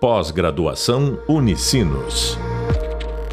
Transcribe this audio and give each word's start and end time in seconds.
Pós-graduação 0.00 1.18
Unicinos. 1.28 2.38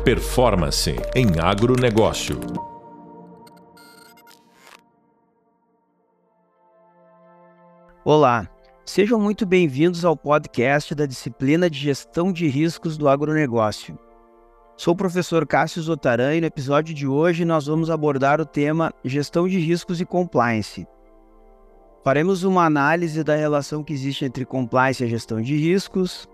Performance 0.04 0.96
em 1.14 1.40
agronegócio. 1.40 2.40
Olá, 8.04 8.50
sejam 8.84 9.20
muito 9.20 9.46
bem-vindos 9.46 10.04
ao 10.04 10.18
podcast 10.18 10.96
da 10.96 11.06
disciplina 11.06 11.70
de 11.70 11.78
Gestão 11.78 12.34
de 12.34 12.48
Riscos 12.48 12.98
do 12.98 13.08
Agronegócio. 13.08 13.96
Sou 14.76 14.96
o 14.96 14.98
professor 14.98 15.46
Cássio 15.46 15.84
Zotaran 15.84 16.34
e 16.34 16.42
no 16.42 16.48
episódio 16.48 16.96
de 16.96 17.06
hoje 17.06 17.46
nós 17.46 17.68
vamos 17.68 17.92
abordar 17.92 18.42
o 18.42 18.46
tema 18.46 18.92
Gestão 19.04 19.48
de 19.48 19.60
Riscos 19.60 20.02
e 20.02 20.06
Compliance. 20.06 20.88
Faremos 22.04 22.44
uma 22.44 22.66
análise 22.66 23.24
da 23.24 23.36
relação 23.36 23.84
que 23.84 23.94
existe 23.94 24.26
entre 24.26 24.46
compliance 24.46 25.04
e 25.04 25.08
gestão 25.08 25.40
de 25.40 25.56
riscos, 25.56 26.28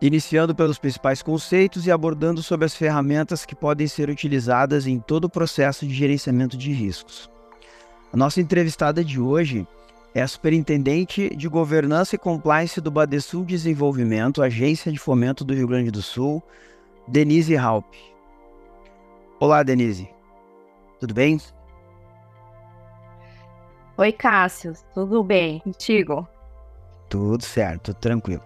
iniciando 0.00 0.54
pelos 0.54 0.78
principais 0.78 1.22
conceitos 1.22 1.86
e 1.86 1.90
abordando 1.90 2.42
sobre 2.42 2.64
as 2.64 2.74
ferramentas 2.74 3.44
que 3.44 3.54
podem 3.54 3.86
ser 3.86 4.08
utilizadas 4.08 4.86
em 4.86 4.98
todo 4.98 5.24
o 5.24 5.30
processo 5.30 5.86
de 5.86 5.92
gerenciamento 5.92 6.56
de 6.56 6.72
riscos. 6.72 7.30
A 8.12 8.16
nossa 8.16 8.40
entrevistada 8.40 9.04
de 9.04 9.20
hoje 9.20 9.66
é 10.14 10.22
a 10.22 10.28
Superintendente 10.28 11.34
de 11.36 11.48
Governança 11.48 12.16
e 12.16 12.18
Compliance 12.18 12.80
do 12.80 12.90
Badesul 12.90 13.44
Desenvolvimento, 13.44 14.42
Agência 14.42 14.90
de 14.90 14.98
Fomento 14.98 15.44
do 15.44 15.54
Rio 15.54 15.68
Grande 15.68 15.90
do 15.90 16.02
Sul, 16.02 16.42
Denise 17.06 17.56
Halp. 17.56 17.86
Olá, 19.38 19.62
Denise. 19.62 20.08
Tudo 20.98 21.14
bem? 21.14 21.40
Oi, 23.96 24.12
Cássio. 24.12 24.72
Tudo 24.94 25.22
bem 25.22 25.60
contigo? 25.60 26.26
Tudo 27.08 27.44
certo, 27.44 27.94
tranquilo. 27.94 28.42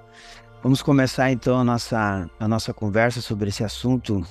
Vamos 0.65 0.81
começar 0.81 1.31
então 1.31 1.61
a 1.61 1.63
nossa, 1.63 2.27
a 2.41 2.49
nossa 2.49 2.73
conversa 2.73 3.21
sobre 3.21 3.51
esse 3.51 3.63
assunto 3.63 4.27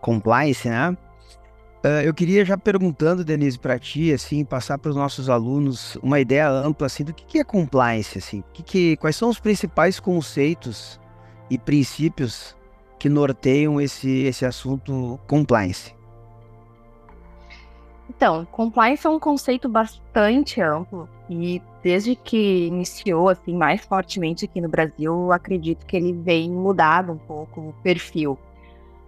compliance, 0.00 0.66
né? 0.66 0.96
Uh, 1.84 2.00
eu 2.02 2.14
queria 2.14 2.42
já 2.42 2.56
perguntando, 2.56 3.22
Denise, 3.22 3.58
para 3.58 3.78
ti, 3.78 4.14
assim, 4.14 4.46
passar 4.46 4.78
para 4.78 4.88
os 4.88 4.96
nossos 4.96 5.28
alunos 5.28 5.98
uma 6.02 6.18
ideia 6.18 6.48
ampla 6.48 6.86
assim 6.86 7.04
do 7.04 7.12
que, 7.12 7.26
que 7.26 7.38
é 7.38 7.44
compliance, 7.44 8.16
assim, 8.16 8.42
que 8.54 8.62
que, 8.62 8.96
quais 8.96 9.14
são 9.14 9.28
os 9.28 9.38
principais 9.38 10.00
conceitos 10.00 10.98
e 11.50 11.58
princípios 11.58 12.56
que 12.98 13.10
norteiam 13.10 13.78
esse, 13.78 14.22
esse 14.22 14.46
assunto 14.46 15.20
compliance. 15.26 15.94
Então, 18.14 18.46
compliance 18.52 19.06
é 19.06 19.10
um 19.10 19.18
conceito 19.18 19.70
bastante 19.70 20.60
amplo 20.60 21.08
e 21.30 21.62
desde 21.82 22.14
que 22.14 22.66
iniciou 22.66 23.30
assim 23.30 23.56
mais 23.56 23.82
fortemente 23.82 24.44
aqui 24.44 24.60
no 24.60 24.68
Brasil, 24.68 25.32
acredito 25.32 25.86
que 25.86 25.96
ele 25.96 26.12
vem 26.12 26.50
mudado 26.50 27.12
um 27.12 27.16
pouco 27.16 27.60
o 27.60 27.74
perfil. 27.82 28.38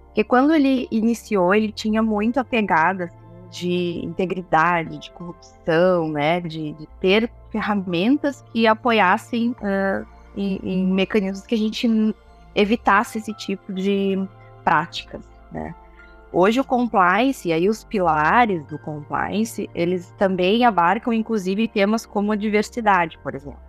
Porque 0.07 0.25
quando 0.25 0.55
ele 0.55 0.89
iniciou, 0.91 1.55
ele 1.55 1.71
tinha 1.71 2.03
muito 2.03 2.41
a 2.41 2.45
pegada 2.45 3.05
assim, 3.05 3.51
de 3.51 4.05
integridade, 4.05 4.97
de 4.99 5.11
corrupção, 5.11 6.09
né, 6.09 6.41
de, 6.41 6.73
de 6.73 6.87
ter 6.99 7.31
ferramentas 7.51 8.43
que 8.53 8.67
apoiassem 8.67 9.51
uh, 9.51 10.07
em, 10.35 10.59
em 10.63 10.87
mecanismos 10.87 11.47
que 11.47 11.55
a 11.55 11.59
gente 11.59 11.87
evitasse 12.55 13.19
esse 13.19 13.35
tipo 13.35 13.71
de 13.71 14.19
práticas, 14.65 15.23
né. 15.53 15.75
Hoje 16.37 16.59
o 16.59 16.65
compliance, 16.65 17.49
e 17.49 17.53
aí 17.53 17.69
os 17.69 17.85
pilares 17.85 18.67
do 18.67 18.77
compliance, 18.77 19.71
eles 19.73 20.13
também 20.19 20.65
abarcam 20.65 21.13
inclusive 21.13 21.69
temas 21.69 22.05
como 22.05 22.33
a 22.33 22.37
diversidade, 22.37 23.17
por 23.19 23.37
exemplo. 23.37 23.61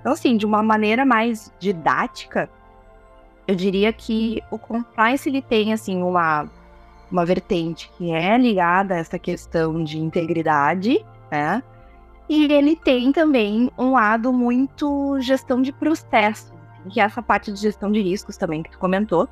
Então, 0.00 0.12
assim, 0.12 0.38
de 0.38 0.46
uma 0.46 0.62
maneira 0.62 1.04
mais 1.04 1.52
didática, 1.58 2.48
eu 3.46 3.54
diria 3.54 3.92
que 3.92 4.42
o 4.50 4.58
compliance 4.58 5.28
ele 5.28 5.42
tem 5.42 5.74
assim 5.74 6.02
uma 6.02 6.48
uma 7.10 7.26
vertente 7.26 7.90
que 7.98 8.10
é 8.10 8.38
ligada 8.38 8.94
a 8.94 8.98
essa 8.98 9.18
questão 9.18 9.84
de 9.84 9.98
integridade, 9.98 11.04
né? 11.30 11.62
E 12.26 12.50
ele 12.50 12.74
tem 12.74 13.12
também 13.12 13.70
um 13.76 13.92
lado 13.92 14.32
muito 14.32 15.20
gestão 15.20 15.60
de 15.60 15.72
processos, 15.72 16.52
que 16.88 17.00
é 17.00 17.04
essa 17.04 17.20
parte 17.20 17.52
de 17.52 17.60
gestão 17.60 17.92
de 17.92 18.00
riscos 18.00 18.38
também 18.38 18.62
que 18.62 18.70
tu 18.70 18.78
comentou, 18.78 19.28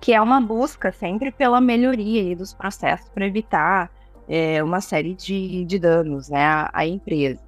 que 0.00 0.12
é 0.12 0.20
uma 0.20 0.40
busca 0.40 0.90
sempre 0.90 1.30
pela 1.30 1.60
melhoria 1.60 2.34
dos 2.34 2.54
processos 2.54 3.08
para 3.10 3.26
evitar 3.26 3.90
é, 4.28 4.62
uma 4.62 4.80
série 4.80 5.14
de, 5.14 5.64
de 5.64 5.78
danos 5.78 6.30
né, 6.30 6.44
à, 6.44 6.70
à 6.72 6.86
empresa. 6.86 7.40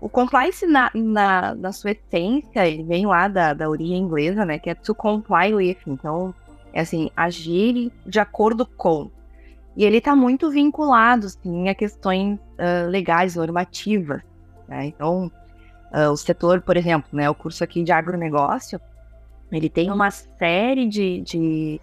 O 0.00 0.08
compliance, 0.08 0.66
na, 0.66 0.90
na, 0.94 1.54
na, 1.54 1.72
sua 1.72 1.92
essência, 1.92 2.66
ele 2.66 2.82
vem 2.82 3.06
lá 3.06 3.28
da, 3.28 3.54
da 3.54 3.68
origem 3.68 3.98
inglesa, 3.98 4.44
né, 4.44 4.58
que 4.58 4.68
é 4.68 4.74
to 4.74 4.94
comply 4.94 5.54
with, 5.54 5.78
então, 5.86 6.34
é 6.72 6.80
assim, 6.80 7.10
agir 7.16 7.90
de 8.04 8.18
acordo 8.18 8.66
com. 8.66 9.10
E 9.76 9.84
ele 9.84 9.98
está 9.98 10.14
muito 10.14 10.50
vinculado, 10.50 11.26
assim, 11.26 11.68
a 11.68 11.74
questões 11.74 12.38
uh, 12.38 12.88
legais, 12.88 13.36
normativas, 13.36 14.20
né, 14.68 14.86
então, 14.86 15.30
uh, 15.94 16.10
o 16.10 16.16
setor, 16.16 16.60
por 16.60 16.76
exemplo, 16.76 17.08
né, 17.12 17.30
o 17.30 17.34
curso 17.34 17.64
aqui 17.64 17.82
de 17.82 17.92
agronegócio, 17.92 18.78
ele 19.56 19.68
tem 19.68 19.90
uma 19.90 20.10
série 20.10 20.86
de, 20.86 21.20
de, 21.20 21.80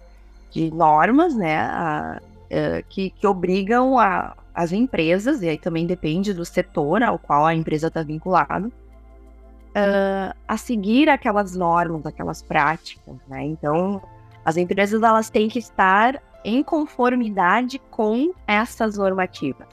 de 0.50 0.70
normas, 0.70 1.34
né, 1.34 1.58
a, 1.58 2.16
a, 2.16 2.20
é, 2.50 2.84
que, 2.88 3.10
que 3.10 3.26
obrigam 3.26 3.98
a, 3.98 4.34
as 4.54 4.72
empresas, 4.72 5.42
e 5.42 5.48
aí 5.48 5.58
também 5.58 5.86
depende 5.86 6.34
do 6.34 6.44
setor 6.44 7.02
ao 7.02 7.18
qual 7.18 7.46
a 7.46 7.54
empresa 7.54 7.88
está 7.88 8.02
vinculada, 8.02 8.68
uh, 8.68 10.34
a 10.46 10.56
seguir 10.56 11.08
aquelas 11.08 11.56
normas, 11.56 12.04
aquelas 12.06 12.42
práticas, 12.42 13.16
né? 13.26 13.44
Então, 13.44 14.02
as 14.44 14.56
empresas 14.56 15.02
elas 15.02 15.30
têm 15.30 15.48
que 15.48 15.58
estar 15.58 16.22
em 16.44 16.62
conformidade 16.62 17.78
com 17.90 18.32
essas 18.46 18.96
normativas. 18.96 19.68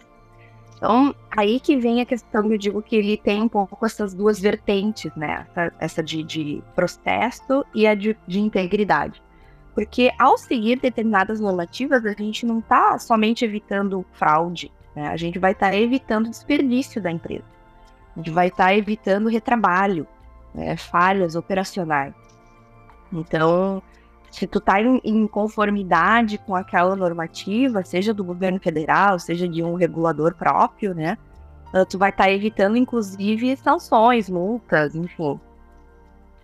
Então, 0.79 1.13
aí 1.29 1.59
que 1.59 1.75
vem 1.75 1.99
a 1.99 2.05
questão 2.05 2.47
que 2.47 2.53
eu 2.53 2.57
digo 2.57 2.81
que 2.81 2.95
ele 2.95 3.17
tem 3.17 3.41
um 3.41 3.49
pouco 3.49 3.85
essas 3.85 4.13
duas 4.13 4.39
vertentes, 4.39 5.13
né? 5.13 5.45
Essa, 5.49 5.73
essa 5.77 6.03
de, 6.03 6.23
de, 6.23 6.63
processo 6.73 7.65
e 7.75 7.85
a 7.85 7.93
de, 7.93 8.15
de, 8.25 8.39
integridade. 8.39 9.21
Porque 9.75 10.09
ao 10.17 10.37
seguir 10.37 10.79
determinadas 10.79 11.41
normativas, 11.41 12.05
a 12.05 12.13
gente 12.13 12.45
não 12.45 12.59
está 12.59 12.97
somente 12.97 13.43
evitando 13.43 14.05
fraude, 14.13 14.71
né? 14.95 15.09
A 15.09 15.17
gente 15.17 15.37
vai 15.37 15.51
estar 15.51 15.71
tá 15.71 15.75
evitando 15.75 16.29
desperdício 16.29 17.01
da 17.01 17.11
empresa. 17.11 17.43
A 18.15 18.19
gente 18.19 18.31
vai 18.31 18.47
estar 18.47 18.67
tá 18.67 18.73
evitando 18.73 19.27
retrabalho, 19.27 20.07
né? 20.55 20.77
falhas 20.77 21.35
operacionais. 21.35 22.13
Então, 23.11 23.83
se 24.31 24.47
tu 24.47 24.59
tá 24.59 24.81
em, 24.81 25.01
em, 25.03 25.27
conformidade 25.27 26.37
com 26.37 26.55
aquela 26.55 26.95
normativa, 26.95 27.83
seja 27.83 28.13
do 28.13 28.23
governo 28.23 28.59
federal, 28.59 29.19
seja 29.19 29.47
de 29.47 29.63
um 29.63 29.75
regulador 29.75 30.35
próprio, 30.35 30.93
né? 30.93 31.17
Uh, 31.73 31.85
tu 31.85 31.97
vai 31.97 32.09
estar 32.09 32.25
tá 32.25 32.31
evitando, 32.31 32.77
inclusive, 32.77 33.55
sanções, 33.57 34.29
multas, 34.29 34.95
enfim. 34.95 35.39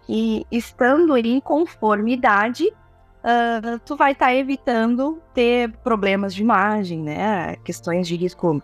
E 0.07 0.45
estando 0.51 1.17
em 1.17 1.39
conformidade, 1.39 2.67
uh, 2.67 3.79
tu 3.85 3.95
vai 3.95 4.11
estar 4.11 4.27
tá 4.27 4.35
evitando 4.35 5.21
ter 5.33 5.71
problemas 5.77 6.33
de 6.33 6.41
imagem, 6.41 6.99
né? 6.99 7.55
Questões 7.63 8.07
de 8.07 8.15
risco 8.15 8.61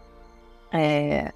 é, 0.71 1.31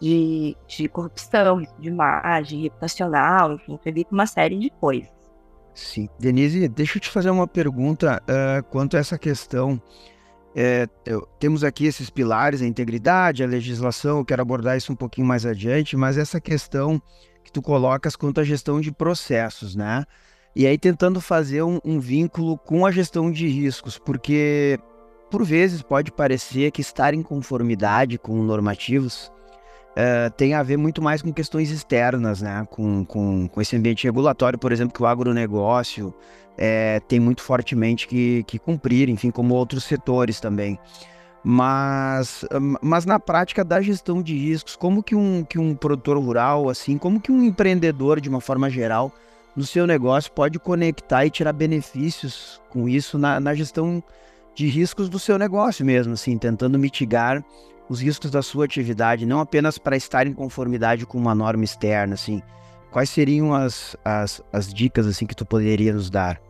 de, 0.00 0.56
de 0.66 0.88
corrupção, 0.88 1.60
de 1.60 1.88
imagem, 1.88 2.62
reputacional, 2.62 3.52
enfim, 3.52 3.76
tu 3.76 3.88
evita 3.88 4.14
uma 4.14 4.26
série 4.26 4.58
de 4.58 4.70
coisas. 4.70 5.19
Sim. 5.80 6.08
Denise, 6.18 6.68
deixa 6.68 6.98
eu 6.98 7.00
te 7.00 7.08
fazer 7.08 7.30
uma 7.30 7.46
pergunta 7.46 8.22
uh, 8.22 8.62
quanto 8.64 8.96
a 8.96 9.00
essa 9.00 9.18
questão. 9.18 9.80
É, 10.54 10.86
eu, 11.06 11.26
temos 11.38 11.64
aqui 11.64 11.86
esses 11.86 12.10
pilares, 12.10 12.60
a 12.60 12.66
integridade, 12.66 13.42
a 13.42 13.46
legislação, 13.46 14.18
eu 14.18 14.24
quero 14.24 14.42
abordar 14.42 14.76
isso 14.76 14.92
um 14.92 14.96
pouquinho 14.96 15.26
mais 15.26 15.46
adiante, 15.46 15.96
mas 15.96 16.18
essa 16.18 16.40
questão 16.40 17.00
que 17.42 17.50
tu 17.50 17.62
colocas 17.62 18.14
quanto 18.14 18.40
à 18.40 18.44
gestão 18.44 18.80
de 18.80 18.92
processos, 18.92 19.74
né? 19.74 20.04
E 20.54 20.66
aí 20.66 20.76
tentando 20.76 21.20
fazer 21.20 21.62
um, 21.62 21.80
um 21.82 21.98
vínculo 21.98 22.58
com 22.58 22.84
a 22.84 22.90
gestão 22.90 23.30
de 23.30 23.46
riscos, 23.46 23.96
porque 23.96 24.78
por 25.30 25.44
vezes 25.44 25.80
pode 25.80 26.12
parecer 26.12 26.70
que 26.72 26.82
estar 26.82 27.14
em 27.14 27.22
conformidade 27.22 28.18
com 28.18 28.42
normativos 28.42 29.32
uh, 29.90 30.30
tem 30.36 30.54
a 30.54 30.62
ver 30.62 30.76
muito 30.76 31.02
mais 31.02 31.22
com 31.22 31.32
questões 31.32 31.70
externas, 31.70 32.42
né? 32.42 32.66
Com, 32.70 33.04
com, 33.04 33.48
com 33.48 33.60
esse 33.60 33.76
ambiente 33.76 34.04
regulatório, 34.04 34.58
por 34.58 34.72
exemplo, 34.72 34.94
que 34.94 35.02
o 35.02 35.06
agronegócio 35.06 36.14
é, 36.56 37.00
tem 37.00 37.18
muito 37.18 37.42
fortemente 37.42 38.06
que, 38.06 38.44
que 38.44 38.58
cumprir, 38.58 39.08
enfim, 39.08 39.30
como 39.30 39.54
outros 39.54 39.84
setores 39.84 40.40
também. 40.40 40.78
Mas, 41.42 42.44
mas 42.82 43.06
na 43.06 43.18
prática 43.18 43.64
da 43.64 43.80
gestão 43.80 44.22
de 44.22 44.36
riscos, 44.36 44.76
como 44.76 45.02
que 45.02 45.14
um, 45.14 45.42
que 45.42 45.58
um 45.58 45.74
produtor 45.74 46.18
rural, 46.18 46.68
assim, 46.68 46.98
como 46.98 47.18
que 47.18 47.32
um 47.32 47.42
empreendedor, 47.42 48.20
de 48.20 48.28
uma 48.28 48.42
forma 48.42 48.68
geral, 48.68 49.10
no 49.56 49.64
seu 49.64 49.86
negócio 49.86 50.30
pode 50.32 50.58
conectar 50.58 51.24
e 51.24 51.30
tirar 51.30 51.54
benefícios 51.54 52.60
com 52.68 52.86
isso 52.86 53.18
na, 53.18 53.40
na 53.40 53.54
gestão 53.54 54.02
de 54.54 54.68
riscos 54.68 55.08
do 55.08 55.18
seu 55.18 55.38
negócio 55.38 55.84
mesmo, 55.84 56.12
assim, 56.12 56.36
tentando 56.36 56.78
mitigar 56.78 57.42
os 57.90 58.00
riscos 58.00 58.30
da 58.30 58.40
sua 58.40 58.66
atividade, 58.66 59.26
não 59.26 59.40
apenas 59.40 59.76
para 59.76 59.96
estar 59.96 60.24
em 60.24 60.32
conformidade 60.32 61.04
com 61.04 61.18
uma 61.18 61.34
norma 61.34 61.64
externa, 61.64 62.14
assim. 62.14 62.40
quais 62.92 63.10
seriam 63.10 63.52
as, 63.52 63.96
as, 64.04 64.40
as 64.52 64.72
dicas 64.72 65.08
assim 65.08 65.26
que 65.26 65.34
tu 65.34 65.44
poderia 65.44 65.92
nos 65.92 66.08
dar? 66.08 66.40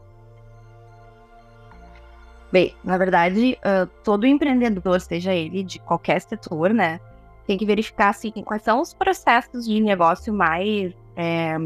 Bem, 2.52 2.74
na 2.84 2.98
verdade, 2.98 3.56
uh, 3.60 3.86
todo 4.04 4.26
empreendedor, 4.26 5.00
seja 5.00 5.32
ele 5.32 5.62
de 5.62 5.78
qualquer 5.78 6.20
setor, 6.20 6.74
né, 6.74 7.00
tem 7.46 7.56
que 7.56 7.64
verificar 7.64 8.10
assim, 8.10 8.30
quais 8.44 8.62
são 8.62 8.82
os 8.82 8.92
processos 8.92 9.64
de 9.64 9.80
negócio 9.80 10.34
mais 10.34 10.92
é, 11.16 11.56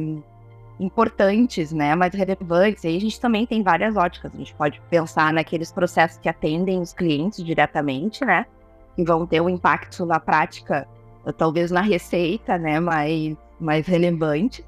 importantes, 0.78 1.72
né, 1.72 1.96
mais 1.96 2.14
relevantes. 2.14 2.84
E 2.84 2.88
aí 2.88 2.96
a 2.96 3.00
gente 3.00 3.20
também 3.20 3.44
tem 3.44 3.62
várias 3.62 3.96
óticas. 3.96 4.32
A 4.32 4.38
gente 4.38 4.54
pode 4.54 4.80
pensar 4.88 5.32
naqueles 5.32 5.72
processos 5.72 6.18
que 6.18 6.28
atendem 6.28 6.80
os 6.80 6.92
clientes 6.92 7.42
diretamente, 7.42 8.24
né, 8.24 8.46
que 8.94 9.04
vão 9.04 9.26
ter 9.26 9.40
um 9.40 9.48
impacto 9.48 10.04
na 10.06 10.20
prática, 10.20 10.86
talvez 11.36 11.70
na 11.70 11.80
receita, 11.80 12.58
né, 12.58 12.78
mais, 12.80 13.36
mais 13.58 13.86
relevante. 13.86 14.62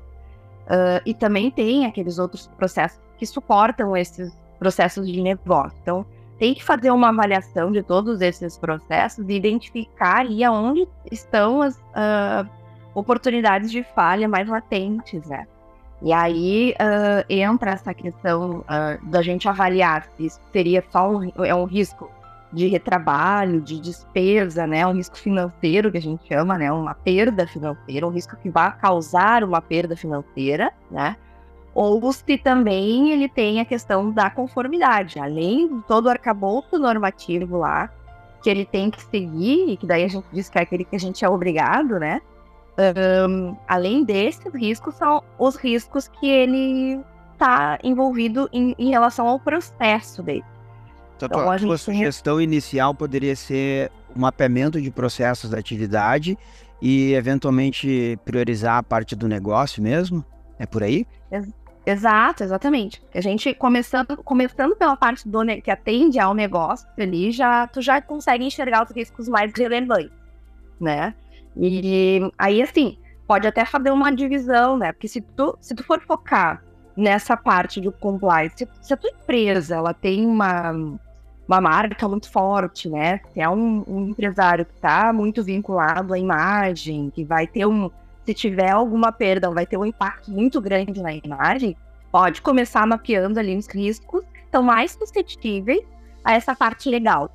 Uh, 0.67 1.01
e 1.07 1.15
também 1.15 1.51
tem 1.51 1.87
aqueles 1.87 2.19
outros 2.19 2.49
processos 2.57 3.01
que 3.17 3.27
suportam 3.27 3.97
esses 3.97 4.37
processos 4.59 5.07
de 5.07 5.21
negócio. 5.23 5.79
Então, 5.83 6.05
tem 6.39 6.55
que 6.55 6.63
fazer 6.63 6.91
uma 6.91 7.09
avaliação 7.09 7.73
de 7.73 7.83
todos 7.83 8.21
esses 8.21 8.59
processos 8.59 9.27
e 9.29 9.33
identificar 9.33 10.19
ali 10.19 10.45
aonde 10.45 10.87
estão 11.11 11.63
as 11.63 11.77
uh, 11.77 12.49
oportunidades 12.95 13.71
de 13.71 13.83
falha 13.83 14.29
mais 14.29 14.49
latentes, 14.49 15.27
né? 15.27 15.47
E 16.03 16.13
aí 16.13 16.75
uh, 16.75 17.25
entra 17.29 17.71
essa 17.71 17.95
questão 17.95 18.61
uh, 18.61 19.07
da 19.07 19.23
gente 19.23 19.49
avaliar 19.49 20.07
se 20.17 20.27
isso 20.27 20.41
seria 20.53 20.85
só 20.91 21.11
um, 21.11 21.33
é 21.43 21.55
um 21.55 21.65
risco 21.65 22.11
de 22.57 22.67
retrabalho, 22.67 23.61
de 23.61 23.79
despesa, 23.79 24.67
né? 24.67 24.87
Um 24.87 24.95
risco 24.95 25.17
financeiro 25.17 25.93
que 25.93 25.99
a 25.99 26.03
gente 26.03 26.27
chama, 26.27 26.57
né? 26.57 26.73
Uma 26.73 26.95
perda 26.95 27.47
financeira, 27.47 28.07
um 28.07 28.11
risco 28.11 28.37
que 28.37 28.49
vai 28.49 28.77
causar 28.79 29.45
uma 29.45 29.61
perda 29.61 29.95
financeira, 29.95 30.73
né? 30.91 31.17
ou 31.77 32.11
se 32.11 32.39
também 32.39 33.11
ele 33.11 33.29
tem 33.29 33.61
a 33.61 33.65
questão 33.67 34.11
da 34.11 34.31
conformidade, 34.31 35.19
além 35.19 35.69
de 35.69 35.83
todo 35.83 36.07
o 36.07 36.09
arcabouço 36.09 36.79
normativo 36.79 37.59
lá, 37.59 37.91
que 38.43 38.49
ele 38.49 38.65
tem 38.65 38.91
que 38.91 39.03
seguir, 39.03 39.69
e 39.69 39.77
que 39.77 39.87
daí 39.87 40.03
a 40.03 40.09
gente 40.09 40.25
diz 40.33 40.49
que 40.49 40.59
é 40.59 40.63
aquele 40.63 40.87
que 40.87 40.97
a 40.97 40.99
gente 40.99 41.23
é 41.23 41.29
obrigado, 41.29 41.99
né? 41.99 42.23
Um, 43.29 43.55
além 43.69 44.05
desses 44.05 44.55
riscos, 44.55 44.95
são 44.95 45.23
os 45.39 45.57
riscos 45.57 46.09
que 46.09 46.27
ele 46.27 46.99
está 47.35 47.79
envolvido 47.85 48.49
em, 48.55 48.75
em, 48.79 48.89
relação 48.89 49.29
ao 49.29 49.39
processo 49.39 50.23
dele. 50.23 50.45
Então, 51.17 51.29
então 51.29 51.51
a 51.51 51.59
sua 51.59 51.79
sugestão 51.79 52.37
tem... 52.37 52.45
inicial 52.45 52.95
poderia 52.95 53.35
ser 53.35 53.91
o 54.15 54.21
mapeamento 54.21 54.81
de 54.81 54.91
processos 54.91 55.51
da 55.51 55.59
atividade 55.59 56.39
e, 56.81 57.15
eventualmente, 57.15 58.19
priorizar 58.25 58.77
a 58.77 58.83
parte 58.83 59.17
do 59.17 59.27
negócio 59.27 59.83
mesmo? 59.83 60.25
É 60.59 60.67
por 60.67 60.83
aí? 60.83 61.07
Exato, 61.87 62.43
exatamente. 62.43 63.01
A 63.15 63.21
gente 63.21 63.55
começando, 63.55 64.17
começando 64.17 64.75
pela 64.75 64.97
parte 64.97 65.29
do 65.29 65.39
que 65.63 65.71
atende 65.71 66.19
ao 66.19 66.35
negócio 66.35 66.89
ali, 66.99 67.31
já 67.31 67.67
tu 67.69 67.81
já 67.81 68.03
consegue 68.03 68.45
enxergar 68.45 68.85
os 68.85 68.91
riscos 68.91 69.29
mais 69.29 69.53
relevantes, 69.57 70.11
né? 70.81 71.15
E 71.57 72.21
aí 72.37 72.61
assim, 72.61 72.99
pode 73.27 73.47
até 73.47 73.65
fazer 73.65 73.93
uma 73.93 74.11
divisão, 74.11 74.77
né? 74.77 74.93
Porque 74.93 75.07
se 75.07 75.21
tu, 75.21 75.57
se 75.61 75.77
tu 75.77 75.85
for 75.85 76.01
focar 76.01 76.63
nessa 76.97 77.37
parte 77.37 77.81
de 77.81 77.91
compliance, 77.91 78.57
se, 78.57 78.69
se 78.81 78.93
a 78.93 78.97
tua 78.97 79.11
empresa 79.11 79.77
ela 79.77 79.95
tem 79.95 80.27
uma, 80.27 80.73
uma 81.47 81.61
marca 81.61 82.09
muito 82.09 82.31
forte, 82.31 82.89
né? 82.89 83.21
Se 83.33 83.41
é 83.41 83.49
um, 83.49 83.85
um 83.87 84.09
empresário 84.09 84.65
que 84.65 84.75
está 84.75 85.13
muito 85.13 85.43
vinculado 85.45 86.13
à 86.13 86.19
imagem, 86.19 87.11
que 87.11 87.25
vai 87.25 87.47
ter 87.47 87.67
um 87.67 87.91
se 88.25 88.35
tiver 88.35 88.71
alguma 88.71 89.13
perda, 89.13 89.49
vai 89.51 89.65
ter 89.65 89.77
um 89.77 89.85
impacto 89.85 90.33
muito 90.33 90.61
grande 90.61 91.01
na 91.01 91.15
imagem, 91.15 91.77
pode 92.11 92.43
começar 92.43 92.85
mapeando 92.85 93.39
ali 93.39 93.57
os 93.57 93.69
riscos 93.69 94.25
estão 94.57 94.63
mais 94.63 94.93
suscetíveis 94.93 95.85
a 96.25 96.35
essa 96.35 96.55
parte 96.55 96.89
legal. 96.89 97.31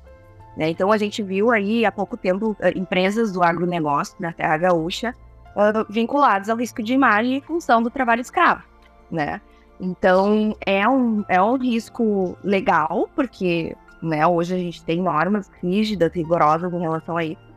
Né? 0.56 0.68
Então, 0.68 0.92
a 0.92 0.98
gente 0.98 1.22
viu 1.22 1.50
aí 1.50 1.86
há 1.86 1.92
pouco 1.92 2.16
tempo 2.16 2.54
eh, 2.60 2.72
empresas 2.76 3.32
do 3.32 3.42
agronegócio 3.42 4.16
na 4.20 4.32
Terra 4.32 4.58
Gaúcha 4.58 5.14
uh, 5.56 5.90
vinculadas 5.90 6.50
ao 6.50 6.56
risco 6.56 6.82
de 6.82 6.92
imagem 6.92 7.36
em 7.36 7.40
função 7.40 7.82
do 7.82 7.88
trabalho 7.88 8.20
escravo, 8.20 8.62
né? 9.10 9.40
Então, 9.80 10.54
é 10.64 10.86
um, 10.86 11.24
é 11.26 11.42
um 11.42 11.56
risco 11.56 12.36
legal, 12.44 13.08
porque 13.16 13.74
né, 14.02 14.26
hoje 14.26 14.54
a 14.54 14.58
gente 14.58 14.82
tem 14.84 15.00
normas 15.00 15.50
rígidas, 15.62 16.12
rigorosas 16.12 16.72
em 16.72 16.80
relação 16.80 17.16
a 17.16 17.24
isso 17.24 17.52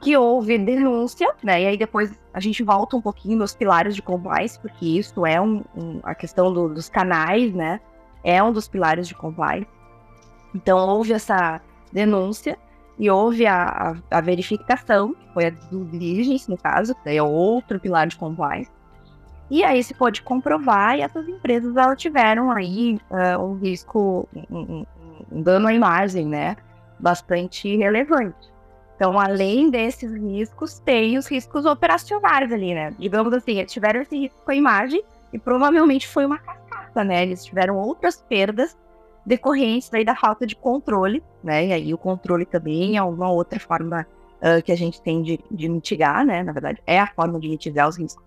que 0.00 0.16
houve 0.16 0.56
denúncia, 0.58 1.32
né? 1.42 1.62
E 1.62 1.66
aí 1.66 1.76
depois 1.76 2.18
a 2.32 2.40
gente 2.40 2.62
volta 2.62 2.96
um 2.96 3.02
pouquinho 3.02 3.38
nos 3.38 3.54
pilares 3.54 3.94
de 3.94 4.00
compliance, 4.00 4.58
porque 4.58 4.86
isso 4.86 5.26
é 5.26 5.40
um, 5.40 5.62
um, 5.76 6.00
a 6.02 6.14
questão 6.14 6.52
do, 6.52 6.68
dos 6.68 6.88
canais, 6.88 7.52
né? 7.52 7.80
É 8.24 8.42
um 8.42 8.52
dos 8.52 8.66
pilares 8.66 9.06
de 9.06 9.14
compliance. 9.14 9.68
Então 10.54 10.78
houve 10.78 11.12
essa 11.12 11.60
denúncia 11.92 12.58
e 12.98 13.10
houve 13.10 13.46
a, 13.46 13.94
a, 14.10 14.18
a 14.18 14.20
verificação, 14.20 15.14
que 15.14 15.34
foi 15.34 15.46
a 15.46 15.50
do 15.50 15.84
diligence, 15.84 16.48
no 16.48 16.56
caso, 16.56 16.94
que 16.94 17.10
é 17.10 17.22
outro 17.22 17.78
pilar 17.78 18.06
de 18.06 18.16
compliance. 18.16 18.70
E 19.50 19.64
aí 19.64 19.82
se 19.82 19.92
pode 19.92 20.22
comprovar 20.22 20.96
e 20.96 21.02
essas 21.02 21.28
empresas 21.28 21.76
elas 21.76 22.00
tiveram 22.00 22.50
aí 22.50 22.98
uh, 23.10 23.42
um 23.42 23.58
risco, 23.58 24.28
um, 24.50 24.86
um 25.30 25.42
dano 25.42 25.68
à 25.68 25.74
imagem, 25.74 26.26
né? 26.26 26.56
Bastante 26.98 27.76
relevante. 27.76 28.50
Então, 28.96 29.18
além 29.18 29.70
desses 29.70 30.12
riscos, 30.12 30.78
tem 30.80 31.16
os 31.16 31.26
riscos 31.26 31.64
operacionais 31.64 32.52
ali, 32.52 32.74
né? 32.74 32.94
Digamos 32.98 33.32
assim, 33.32 33.58
eles 33.58 33.72
tiveram 33.72 34.02
esse 34.02 34.14
risco 34.14 34.38
com 34.44 34.50
a 34.50 34.54
imagem 34.54 35.02
e 35.32 35.38
provavelmente 35.38 36.06
foi 36.06 36.26
uma 36.26 36.38
cascata, 36.38 37.02
né? 37.02 37.22
Eles 37.22 37.44
tiveram 37.44 37.78
outras 37.78 38.20
perdas 38.20 38.76
decorrentes 39.24 39.88
daí 39.88 40.04
da 40.04 40.14
falta 40.14 40.46
de 40.46 40.54
controle, 40.54 41.22
né? 41.42 41.68
E 41.68 41.72
aí 41.72 41.94
o 41.94 41.98
controle 41.98 42.44
também 42.44 42.96
é 42.96 43.02
uma 43.02 43.30
outra 43.30 43.58
forma 43.58 44.06
uh, 44.40 44.62
que 44.62 44.72
a 44.72 44.76
gente 44.76 45.00
tem 45.00 45.22
de, 45.22 45.40
de, 45.50 45.68
mitigar, 45.68 46.24
né? 46.26 46.42
Na 46.42 46.52
verdade, 46.52 46.82
é 46.86 47.00
a 47.00 47.06
forma 47.06 47.38
de 47.40 47.48
mitigar 47.48 47.88
os 47.88 47.96
riscos. 47.96 48.24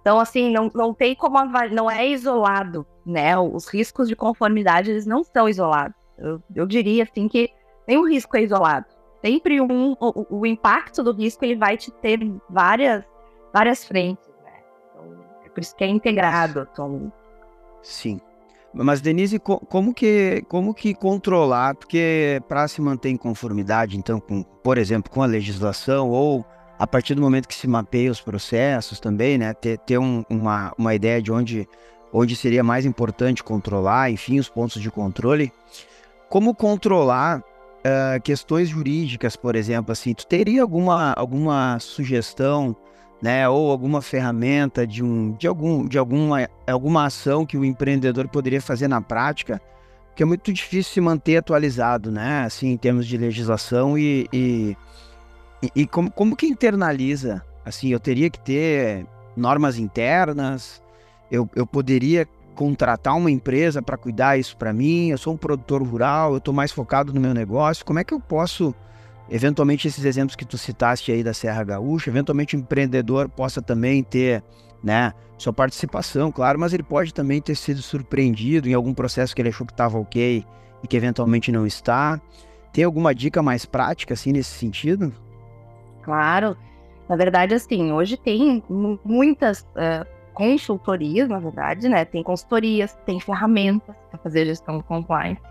Então, 0.00 0.18
assim, 0.18 0.50
não, 0.50 0.70
não 0.74 0.94
tem 0.94 1.14
como 1.14 1.38
não 1.70 1.90
é 1.90 2.08
isolado, 2.08 2.86
né? 3.04 3.38
Os 3.38 3.68
riscos 3.68 4.08
de 4.08 4.16
conformidade, 4.16 4.90
eles 4.90 5.06
não 5.06 5.22
são 5.22 5.48
isolados. 5.48 5.96
Eu, 6.18 6.42
eu 6.54 6.66
diria, 6.66 7.04
assim, 7.04 7.28
que 7.28 7.50
nenhum 7.86 8.08
risco 8.08 8.36
é 8.36 8.42
isolado 8.42 8.86
sempre 9.22 9.60
um, 9.60 9.96
o, 10.00 10.38
o, 10.40 10.46
impacto 10.46 11.02
do 11.02 11.12
risco 11.12 11.44
ele 11.44 11.56
vai 11.56 11.76
te 11.76 11.90
ter 11.90 12.18
várias, 12.48 13.04
várias 13.52 13.84
frentes, 13.84 14.24
né? 14.44 14.52
Então, 14.90 15.24
é 15.44 15.48
por 15.48 15.60
isso 15.60 15.74
que 15.74 15.84
é 15.84 15.88
integrado 15.88 16.60
atualmente. 16.60 17.12
Sim. 17.82 18.20
Mas, 18.72 19.00
Denise, 19.00 19.38
como 19.38 19.94
que, 19.94 20.44
como 20.48 20.74
que 20.74 20.94
controlar? 20.94 21.74
Porque 21.74 22.40
para 22.46 22.68
se 22.68 22.80
manter 22.82 23.08
em 23.08 23.16
conformidade, 23.16 23.96
então, 23.96 24.20
com, 24.20 24.42
por 24.42 24.76
exemplo, 24.76 25.10
com 25.10 25.22
a 25.22 25.26
legislação, 25.26 26.10
ou 26.10 26.44
a 26.78 26.86
partir 26.86 27.14
do 27.14 27.22
momento 27.22 27.48
que 27.48 27.54
se 27.54 27.66
mapeia 27.66 28.10
os 28.10 28.20
processos 28.20 29.00
também, 29.00 29.38
né? 29.38 29.54
Ter, 29.54 29.78
ter 29.78 29.98
um, 29.98 30.22
uma, 30.28 30.72
uma 30.78 30.94
ideia 30.94 31.20
de 31.20 31.32
onde, 31.32 31.66
onde 32.12 32.36
seria 32.36 32.62
mais 32.62 32.84
importante 32.84 33.42
controlar, 33.42 34.10
enfim, 34.10 34.38
os 34.38 34.50
pontos 34.50 34.80
de 34.82 34.90
controle. 34.90 35.50
Como 36.28 36.54
controlar 36.54 37.38
uh, 37.40 38.20
questões 38.22 38.68
jurídicas, 38.68 39.36
por 39.36 39.56
exemplo, 39.56 39.92
assim, 39.92 40.12
tu 40.12 40.26
teria 40.26 40.62
alguma, 40.62 41.12
alguma 41.12 41.78
sugestão, 41.78 42.76
né, 43.20 43.48
ou 43.48 43.70
alguma 43.70 44.00
ferramenta 44.00 44.86
de, 44.86 45.02
um, 45.02 45.32
de, 45.32 45.46
algum, 45.46 45.86
de 45.86 45.98
alguma, 45.98 46.48
alguma 46.66 47.06
ação 47.06 47.44
que 47.44 47.56
o 47.56 47.64
empreendedor 47.64 48.28
poderia 48.28 48.60
fazer 48.60 48.88
na 48.88 49.00
prática? 49.00 49.60
Porque 50.08 50.22
é 50.22 50.26
muito 50.26 50.52
difícil 50.52 50.92
se 50.92 51.00
manter 51.00 51.38
atualizado, 51.38 52.10
né, 52.10 52.44
assim, 52.44 52.68
em 52.68 52.76
termos 52.76 53.06
de 53.06 53.16
legislação 53.16 53.96
e, 53.98 54.28
e, 54.32 54.76
e, 55.62 55.70
e 55.74 55.86
como, 55.86 56.10
como 56.10 56.36
que 56.36 56.46
internaliza? 56.46 57.44
Assim, 57.64 57.88
eu 57.88 58.00
teria 58.00 58.30
que 58.30 58.38
ter 58.38 59.06
normas 59.36 59.78
internas, 59.78 60.82
eu, 61.30 61.48
eu 61.54 61.66
poderia 61.66 62.26
contratar 62.58 63.16
uma 63.16 63.30
empresa 63.30 63.80
para 63.80 63.96
cuidar 63.96 64.36
isso 64.36 64.56
para 64.56 64.72
mim? 64.72 65.10
Eu 65.10 65.16
sou 65.16 65.32
um 65.32 65.36
produtor 65.36 65.80
rural, 65.80 66.32
eu 66.32 66.38
estou 66.38 66.52
mais 66.52 66.72
focado 66.72 67.14
no 67.14 67.20
meu 67.20 67.32
negócio. 67.32 67.86
Como 67.86 68.00
é 68.00 68.04
que 68.04 68.12
eu 68.12 68.18
posso, 68.18 68.74
eventualmente, 69.30 69.86
esses 69.86 70.04
exemplos 70.04 70.34
que 70.34 70.44
tu 70.44 70.58
citaste 70.58 71.12
aí 71.12 71.22
da 71.22 71.32
Serra 71.32 71.62
Gaúcha, 71.62 72.10
eventualmente 72.10 72.56
o 72.56 72.58
empreendedor 72.58 73.28
possa 73.28 73.62
também 73.62 74.02
ter, 74.02 74.42
né, 74.82 75.12
sua 75.38 75.52
participação, 75.52 76.32
claro, 76.32 76.58
mas 76.58 76.74
ele 76.74 76.82
pode 76.82 77.14
também 77.14 77.40
ter 77.40 77.54
sido 77.54 77.80
surpreendido 77.80 78.68
em 78.68 78.74
algum 78.74 78.92
processo 78.92 79.36
que 79.36 79.40
ele 79.40 79.50
achou 79.50 79.64
que 79.64 79.72
estava 79.72 79.96
ok 79.96 80.44
e 80.82 80.88
que 80.88 80.96
eventualmente 80.96 81.52
não 81.52 81.64
está. 81.64 82.20
Tem 82.72 82.82
alguma 82.82 83.14
dica 83.14 83.40
mais 83.40 83.64
prática, 83.64 84.14
assim, 84.14 84.32
nesse 84.32 84.50
sentido? 84.50 85.14
Claro. 86.02 86.56
Na 87.08 87.14
verdade, 87.14 87.54
assim, 87.54 87.92
hoje 87.92 88.16
tem 88.16 88.64
muitas 89.04 89.60
uh 89.76 90.17
consultorias, 90.38 91.28
na 91.28 91.40
verdade, 91.40 91.88
né? 91.88 92.04
Tem 92.04 92.22
consultorias, 92.22 92.96
tem 93.04 93.18
ferramentas 93.18 93.96
para 94.08 94.20
fazer 94.20 94.46
gestão 94.46 94.80
compliance. 94.80 95.42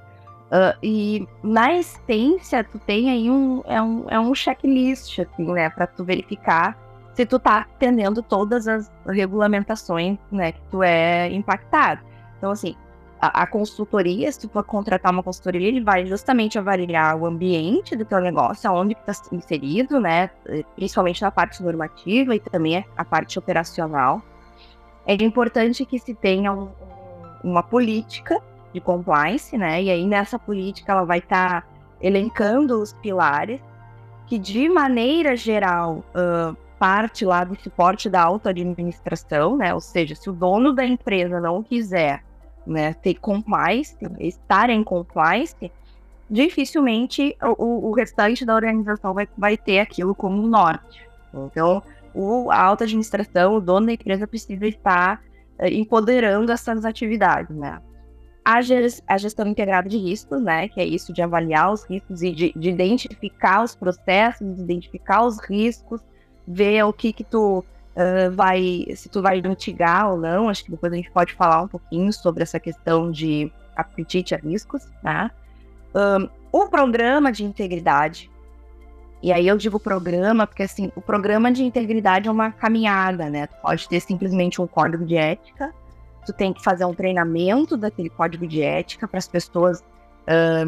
Uh, 0.48 0.80
e 0.82 1.28
na 1.44 1.74
essência, 1.74 2.64
tu 2.64 2.80
tem 2.80 3.10
aí 3.12 3.30
um 3.30 3.62
é, 3.66 3.82
um, 3.82 4.06
é 4.10 4.18
um 4.18 4.34
checklist, 4.34 5.20
assim, 5.20 5.52
né? 5.52 5.70
Para 5.70 5.86
tu 5.88 6.06
verificar 6.06 6.78
se 7.14 7.26
tu 7.26 7.38
tá 7.38 7.58
atendendo 7.58 8.22
todas 8.22 8.68
as 8.68 8.92
regulamentações, 9.06 10.20
né, 10.32 10.52
que 10.52 10.62
tu 10.70 10.84
é 10.84 11.34
impactado. 11.34 12.00
Então, 12.38 12.52
assim, 12.52 12.76
a, 13.20 13.42
a, 13.42 13.48
consultoria, 13.48 14.32
se 14.32 14.42
tu 14.42 14.50
for 14.50 14.64
contratar 14.64 15.12
uma 15.12 15.24
consultoria, 15.24 15.68
ele 15.68 15.82
vai 15.82 16.06
justamente 16.06 16.60
avaliar 16.60 17.18
o 17.18 17.26
ambiente 17.26 17.96
do 17.96 18.06
teu 18.06 18.22
negócio, 18.22 18.70
aonde 18.70 18.94
está 18.94 19.14
inserido, 19.32 20.00
né, 20.00 20.30
principalmente 20.76 21.24
na 21.24 21.32
parte 21.32 21.64
normativa 21.64 22.36
e 22.36 22.40
também 22.40 22.86
a 22.96 23.04
parte 23.04 23.40
operacional. 23.40 24.22
É 25.08 25.14
importante 25.24 25.86
que 25.86 25.98
se 25.98 26.14
tenha 26.14 26.52
um, 26.52 26.70
uma 27.44 27.64
política 27.64 28.40
de 28.74 28.82
compliance, 28.82 29.58
né, 29.58 29.82
e 29.82 29.90
aí 29.90 30.06
nessa 30.06 30.38
política 30.38 30.92
ela 30.92 31.06
vai 31.06 31.20
estar 31.20 31.62
tá 31.62 31.68
elencando 32.02 32.80
os 32.82 32.94
pilares 32.94 33.60
que, 34.28 34.38
de 34.38 34.68
maneira 34.68 35.36
geral, 35.36 36.04
uh, 36.14 36.56
parte 36.78 37.26
lá 37.26 37.44
do 37.44 37.60
suporte 37.60 38.10
da 38.10 38.22
auto-administração, 38.22 39.58
né? 39.58 39.74
Ou 39.74 39.80
seja, 39.80 40.16
se 40.16 40.30
o 40.30 40.34
dono 40.34 40.74
da 40.74 40.86
empresa 40.86 41.40
não 41.40 41.64
quiser 41.64 42.24
né, 42.66 42.94
ter 42.94 43.16
compliance, 43.16 43.96
estar 44.20 44.70
em 44.70 44.84
compliance, 44.84 45.72
dificilmente 46.30 47.36
o, 47.42 47.90
o 47.90 47.94
restante 47.94 48.46
da 48.46 48.54
organização 48.54 49.14
vai, 49.14 49.28
vai 49.38 49.58
ter 49.58 49.80
aquilo 49.80 50.14
como 50.14 50.46
norte. 50.46 51.08
Então, 51.34 51.82
o, 52.18 52.50
a 52.50 52.60
auto-administração, 52.60 53.56
o 53.56 53.62
dono 53.62 53.86
da 53.86 53.94
empresa 53.94 54.28
precisa 54.28 54.66
estar 54.66 55.22
uh, 55.60 55.68
empoderando 55.68 56.52
essas 56.52 56.84
atividades, 56.84 57.56
né? 57.56 57.80
A, 58.44 58.60
a, 59.08 59.18
gestão 59.18 59.46
integrada 59.46 59.88
de 59.88 59.98
riscos, 59.98 60.42
né? 60.42 60.68
Que 60.68 60.82
é 60.82 60.86
isso 60.86 61.14
de 61.14 61.22
avaliar 61.22 61.72
os 61.72 61.84
riscos 61.84 62.24
e 62.24 62.32
de, 62.32 62.54
de 62.56 62.70
identificar 62.70 63.64
os 63.64 63.76
processos, 63.76 64.60
identificar 64.60 65.26
os 65.26 65.38
riscos, 65.40 66.02
ver 66.48 66.84
o 66.84 66.94
que 66.94 67.14
que 67.14 67.24
tu 67.24 67.60
uh, 67.60 68.32
vai, 68.34 68.88
se 68.96 69.10
tu 69.10 69.22
vai 69.22 69.42
mitigar 69.42 70.12
ou 70.12 70.18
não. 70.18 70.50
Acho 70.50 70.66
que 70.66 70.72
depois 70.72 70.92
a 70.92 70.96
gente 70.96 71.12
pode 71.12 71.34
falar 71.34 71.62
um 71.62 71.68
pouquinho 71.68 72.12
sobre 72.12 72.42
essa 72.42 72.60
questão 72.60 73.12
de 73.12 73.52
apetite 73.76 74.34
a 74.34 74.38
riscos, 74.40 74.90
tá? 75.04 75.30
Um, 75.94 76.30
o 76.52 76.68
programa 76.68 77.32
de 77.32 77.44
integridade, 77.44 78.32
e 79.22 79.34
aí 79.34 79.48
eu 79.48 79.58
digo 79.58 79.80
programa, 79.80 80.46
porque 80.46 80.64
assim, 80.64 80.92
o 80.96 81.02
programa 81.02 81.52
de 81.52 81.64
integridade 81.64 82.28
é 82.28 82.32
uma 82.32 82.52
caminhada, 82.52 83.30
né? 83.30 83.48
Tu 83.48 83.56
pode 83.62 83.90
ter 83.90 84.00
simplesmente 84.00 84.62
um 84.62 84.68
código 84.68 85.06
de 85.06 85.16
ética, 85.16 85.74
tu 86.26 86.34
tem 86.34 86.54
que 86.54 86.64
fazer 86.64 86.86
um 86.86 86.94
treinamento 86.94 87.76
daquele 87.76 88.10
código 88.10 88.46
de 88.46 88.62
ética 88.62 89.08
para 89.08 89.18
as 89.18 89.28
pessoas 89.28 89.84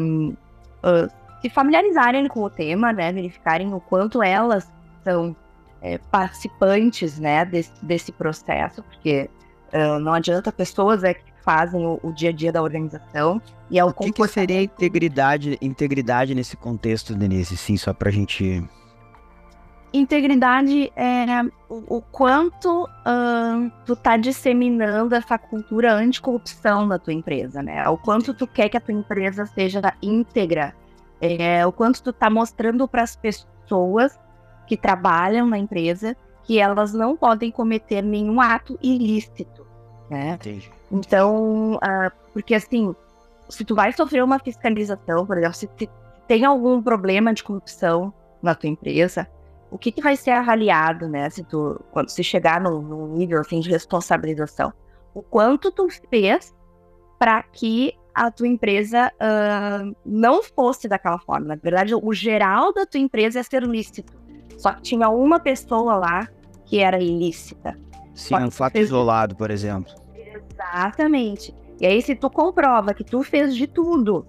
um, 0.00 0.34
uh, 0.82 1.10
se 1.40 1.48
familiarizarem 1.48 2.26
com 2.28 2.42
o 2.42 2.50
tema, 2.50 2.92
né? 2.92 3.12
Verificarem 3.12 3.72
o 3.72 3.80
quanto 3.80 4.22
elas 4.22 4.70
são 5.04 5.34
é, 5.80 5.98
participantes 6.10 7.18
né, 7.18 7.44
desse, 7.44 7.72
desse 7.82 8.12
processo, 8.12 8.82
porque 8.82 9.30
uh, 9.72 9.98
não 9.98 10.12
adianta 10.12 10.52
pessoas 10.52 11.04
é, 11.04 11.14
que 11.14 11.29
fazem 11.44 11.86
o, 11.86 11.98
o, 12.02 12.12
dia 12.12 12.30
a 12.30 12.32
dia 12.32 12.52
da 12.52 12.62
organização. 12.62 13.40
E 13.70 13.78
é 13.78 13.84
o, 13.84 13.88
o 13.88 13.92
que, 13.94 14.12
que 14.12 14.28
seria 14.28 14.62
integridade, 14.62 15.58
integridade 15.60 16.34
nesse 16.34 16.56
contexto, 16.56 17.14
Denise? 17.14 17.56
Sim, 17.56 17.76
só 17.76 17.92
para 17.92 18.08
a 18.08 18.12
gente. 18.12 18.62
Integridade 19.92 20.92
é 20.94 21.42
o, 21.68 21.96
o 21.96 22.02
quanto 22.02 22.84
uh, 22.84 23.70
tu 23.84 23.96
tá 23.96 24.16
disseminando 24.16 25.14
essa 25.14 25.36
cultura 25.36 25.92
anticorrupção 25.92 26.86
na 26.86 26.98
tua 26.98 27.12
empresa, 27.12 27.62
né? 27.62 27.88
O 27.88 27.98
quanto 27.98 28.32
tu 28.32 28.46
quer 28.46 28.68
que 28.68 28.76
a 28.76 28.80
tua 28.80 28.94
empresa 28.94 29.46
seja 29.46 29.80
íntegra, 30.00 30.74
é, 31.20 31.66
o 31.66 31.72
quanto 31.72 32.02
tu 32.02 32.12
tá 32.12 32.30
mostrando 32.30 32.86
para 32.86 33.02
as 33.02 33.16
pessoas 33.16 34.18
que 34.66 34.76
trabalham 34.76 35.46
na 35.46 35.58
empresa 35.58 36.16
que 36.44 36.58
elas 36.58 36.92
não 36.92 37.16
podem 37.16 37.50
cometer 37.50 38.02
nenhum 38.02 38.40
ato 38.40 38.78
ilícito, 38.82 39.66
né? 40.10 40.34
Entendi. 40.34 40.70
Então, 40.90 41.74
uh, 41.76 42.10
porque 42.32 42.54
assim, 42.54 42.94
se 43.48 43.64
tu 43.64 43.74
vai 43.74 43.92
sofrer 43.92 44.22
uma 44.22 44.38
fiscalização, 44.38 45.24
por 45.24 45.38
exemplo, 45.38 45.54
se 45.54 45.68
tem 46.26 46.44
algum 46.44 46.82
problema 46.82 47.32
de 47.32 47.42
corrupção 47.42 48.12
na 48.42 48.54
tua 48.54 48.68
empresa, 48.68 49.28
o 49.70 49.78
que, 49.78 49.92
que 49.92 50.02
vai 50.02 50.16
ser 50.16 50.32
avaliado, 50.32 51.08
né? 51.08 51.30
Se 51.30 51.44
tu, 51.44 51.80
quando 51.92 52.08
se 52.08 52.24
chegar 52.24 52.60
num, 52.60 52.82
num 52.82 53.16
nível 53.16 53.40
assim, 53.40 53.60
de 53.60 53.70
responsabilização, 53.70 54.72
o 55.14 55.22
quanto 55.22 55.70
tu 55.70 55.86
fez 56.08 56.54
para 57.18 57.42
que 57.42 57.94
a 58.14 58.30
tua 58.30 58.48
empresa 58.48 59.12
uh, 59.14 59.96
não 60.04 60.42
fosse 60.42 60.88
daquela 60.88 61.18
forma. 61.18 61.48
Na 61.48 61.54
verdade, 61.54 61.94
o 61.94 62.12
geral 62.12 62.72
da 62.72 62.84
tua 62.84 63.00
empresa 63.00 63.40
é 63.40 63.42
ser 63.42 63.62
lícito. 63.62 64.12
Só 64.58 64.72
que 64.72 64.82
tinha 64.82 65.08
uma 65.08 65.38
pessoa 65.38 65.96
lá 65.96 66.28
que 66.66 66.80
era 66.80 67.00
ilícita. 67.00 67.78
Sim, 68.14 68.36
um 68.36 68.50
fato 68.50 68.72
fez... 68.72 68.86
isolado, 68.86 69.34
por 69.36 69.50
exemplo. 69.50 69.99
Exatamente. 70.60 71.54
E 71.80 71.86
aí, 71.86 72.02
se 72.02 72.14
tu 72.14 72.28
comprova 72.28 72.92
que 72.92 73.02
tu 73.02 73.22
fez 73.22 73.56
de 73.56 73.66
tudo 73.66 74.26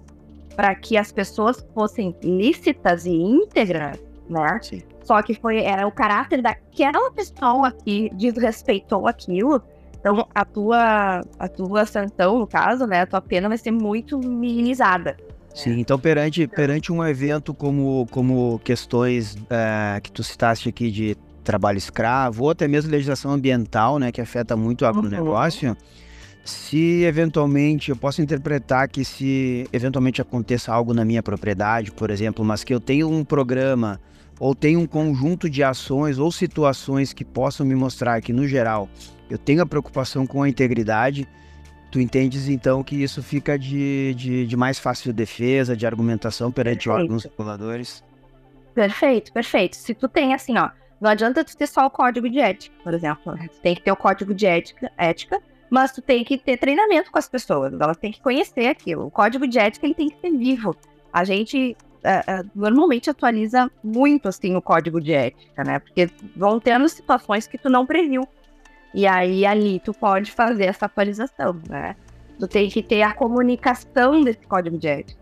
para 0.56 0.74
que 0.74 0.96
as 0.96 1.12
pessoas 1.12 1.64
fossem 1.74 2.14
lícitas 2.22 3.04
e 3.04 3.12
íntegras, 3.12 3.98
né? 4.28 4.58
Sim. 4.62 4.82
Só 5.04 5.20
que 5.22 5.34
foi 5.34 5.62
era 5.62 5.86
o 5.86 5.92
caráter 5.92 6.40
daquela 6.40 7.10
pessoa 7.10 7.70
que 7.72 8.10
desrespeitou 8.14 9.06
aquilo. 9.06 9.62
Então, 9.98 10.26
a 10.34 10.44
tua, 10.44 11.20
a 11.38 11.48
tua 11.48 11.84
sanção, 11.86 12.38
no 12.38 12.46
caso, 12.46 12.86
né? 12.86 13.02
A 13.02 13.06
tua 13.06 13.20
pena 13.20 13.48
vai 13.48 13.58
ser 13.58 13.70
muito 13.70 14.18
minimizada. 14.18 15.16
Sim, 15.54 15.78
então 15.80 15.98
perante, 15.98 16.46
perante 16.46 16.90
um 16.90 17.04
evento 17.04 17.52
como, 17.52 18.06
como 18.10 18.58
questões 18.64 19.36
é, 19.50 20.00
que 20.00 20.10
tu 20.10 20.24
citaste 20.24 20.70
aqui 20.70 20.90
de 20.90 21.14
trabalho 21.44 21.76
escravo, 21.76 22.44
ou 22.44 22.50
até 22.50 22.66
mesmo 22.66 22.90
legislação 22.90 23.32
ambiental, 23.32 23.98
né, 23.98 24.10
que 24.10 24.20
afeta 24.20 24.56
muito 24.56 24.82
o 24.82 24.86
agronegócio, 24.86 25.70
uhum. 25.70 25.76
Se 26.44 27.04
eventualmente, 27.04 27.90
eu 27.90 27.96
posso 27.96 28.20
interpretar 28.20 28.88
que 28.88 29.04
se 29.04 29.66
eventualmente 29.72 30.20
aconteça 30.20 30.72
algo 30.72 30.92
na 30.92 31.04
minha 31.04 31.22
propriedade, 31.22 31.92
por 31.92 32.10
exemplo, 32.10 32.44
mas 32.44 32.64
que 32.64 32.74
eu 32.74 32.80
tenho 32.80 33.08
um 33.08 33.24
programa 33.24 34.00
ou 34.40 34.54
tenho 34.54 34.80
um 34.80 34.86
conjunto 34.86 35.48
de 35.48 35.62
ações 35.62 36.18
ou 36.18 36.32
situações 36.32 37.12
que 37.12 37.24
possam 37.24 37.64
me 37.64 37.74
mostrar 37.74 38.20
que, 38.20 38.32
no 38.32 38.46
geral, 38.46 38.88
eu 39.30 39.38
tenho 39.38 39.62
a 39.62 39.66
preocupação 39.66 40.26
com 40.26 40.42
a 40.42 40.48
integridade, 40.48 41.28
Tu 41.92 42.00
entendes 42.00 42.48
então 42.48 42.82
que 42.82 42.96
isso 43.02 43.22
fica 43.22 43.58
de, 43.58 44.14
de, 44.14 44.46
de 44.46 44.56
mais 44.56 44.78
fácil 44.78 45.12
defesa, 45.12 45.76
de 45.76 45.86
argumentação 45.86 46.50
perante 46.50 46.88
perfeito. 46.88 47.02
órgãos 47.02 47.24
reguladores? 47.24 48.02
Perfeito, 48.74 49.30
perfeito. 49.30 49.76
Se 49.76 49.92
tu 49.92 50.08
tem 50.08 50.32
assim, 50.32 50.56
ó, 50.56 50.70
não 50.98 51.10
adianta 51.10 51.44
tu 51.44 51.54
ter 51.54 51.66
só 51.66 51.84
o 51.84 51.90
código 51.90 52.30
de 52.30 52.38
ética, 52.38 52.74
por 52.82 52.94
exemplo. 52.94 53.36
Tu 53.36 53.60
tem 53.60 53.74
que 53.74 53.82
ter 53.82 53.92
o 53.92 53.96
código 53.96 54.32
de 54.32 54.46
ética, 54.46 54.90
ética, 54.96 55.38
mas 55.72 55.90
tu 55.90 56.02
tem 56.02 56.22
que 56.22 56.36
ter 56.36 56.58
treinamento 56.58 57.10
com 57.10 57.18
as 57.18 57.26
pessoas, 57.26 57.72
elas 57.72 57.96
têm 57.96 58.12
que 58.12 58.20
conhecer 58.20 58.66
aquilo. 58.66 59.06
O 59.06 59.10
código 59.10 59.48
de 59.48 59.58
ética 59.58 59.86
ele 59.86 59.94
tem 59.94 60.10
que 60.10 60.20
ser 60.20 60.30
vivo. 60.30 60.76
A 61.10 61.24
gente 61.24 61.74
uh, 62.04 62.42
uh, 62.42 62.50
normalmente 62.54 63.08
atualiza 63.08 63.70
muito 63.82 64.28
assim 64.28 64.54
o 64.54 64.60
código 64.60 65.00
de 65.00 65.14
ética, 65.14 65.64
né? 65.64 65.78
Porque 65.78 66.10
vão 66.36 66.60
tendo 66.60 66.86
situações 66.90 67.46
que 67.46 67.56
tu 67.56 67.70
não 67.70 67.86
previu. 67.86 68.28
E 68.92 69.06
aí 69.06 69.46
ali 69.46 69.80
tu 69.80 69.94
pode 69.94 70.30
fazer 70.30 70.66
essa 70.66 70.84
atualização, 70.84 71.58
né? 71.66 71.96
Tu 72.38 72.46
tem 72.46 72.68
que 72.68 72.82
ter 72.82 73.00
a 73.00 73.14
comunicação 73.14 74.20
desse 74.20 74.46
código 74.46 74.76
de 74.76 74.88
ética. 74.88 75.18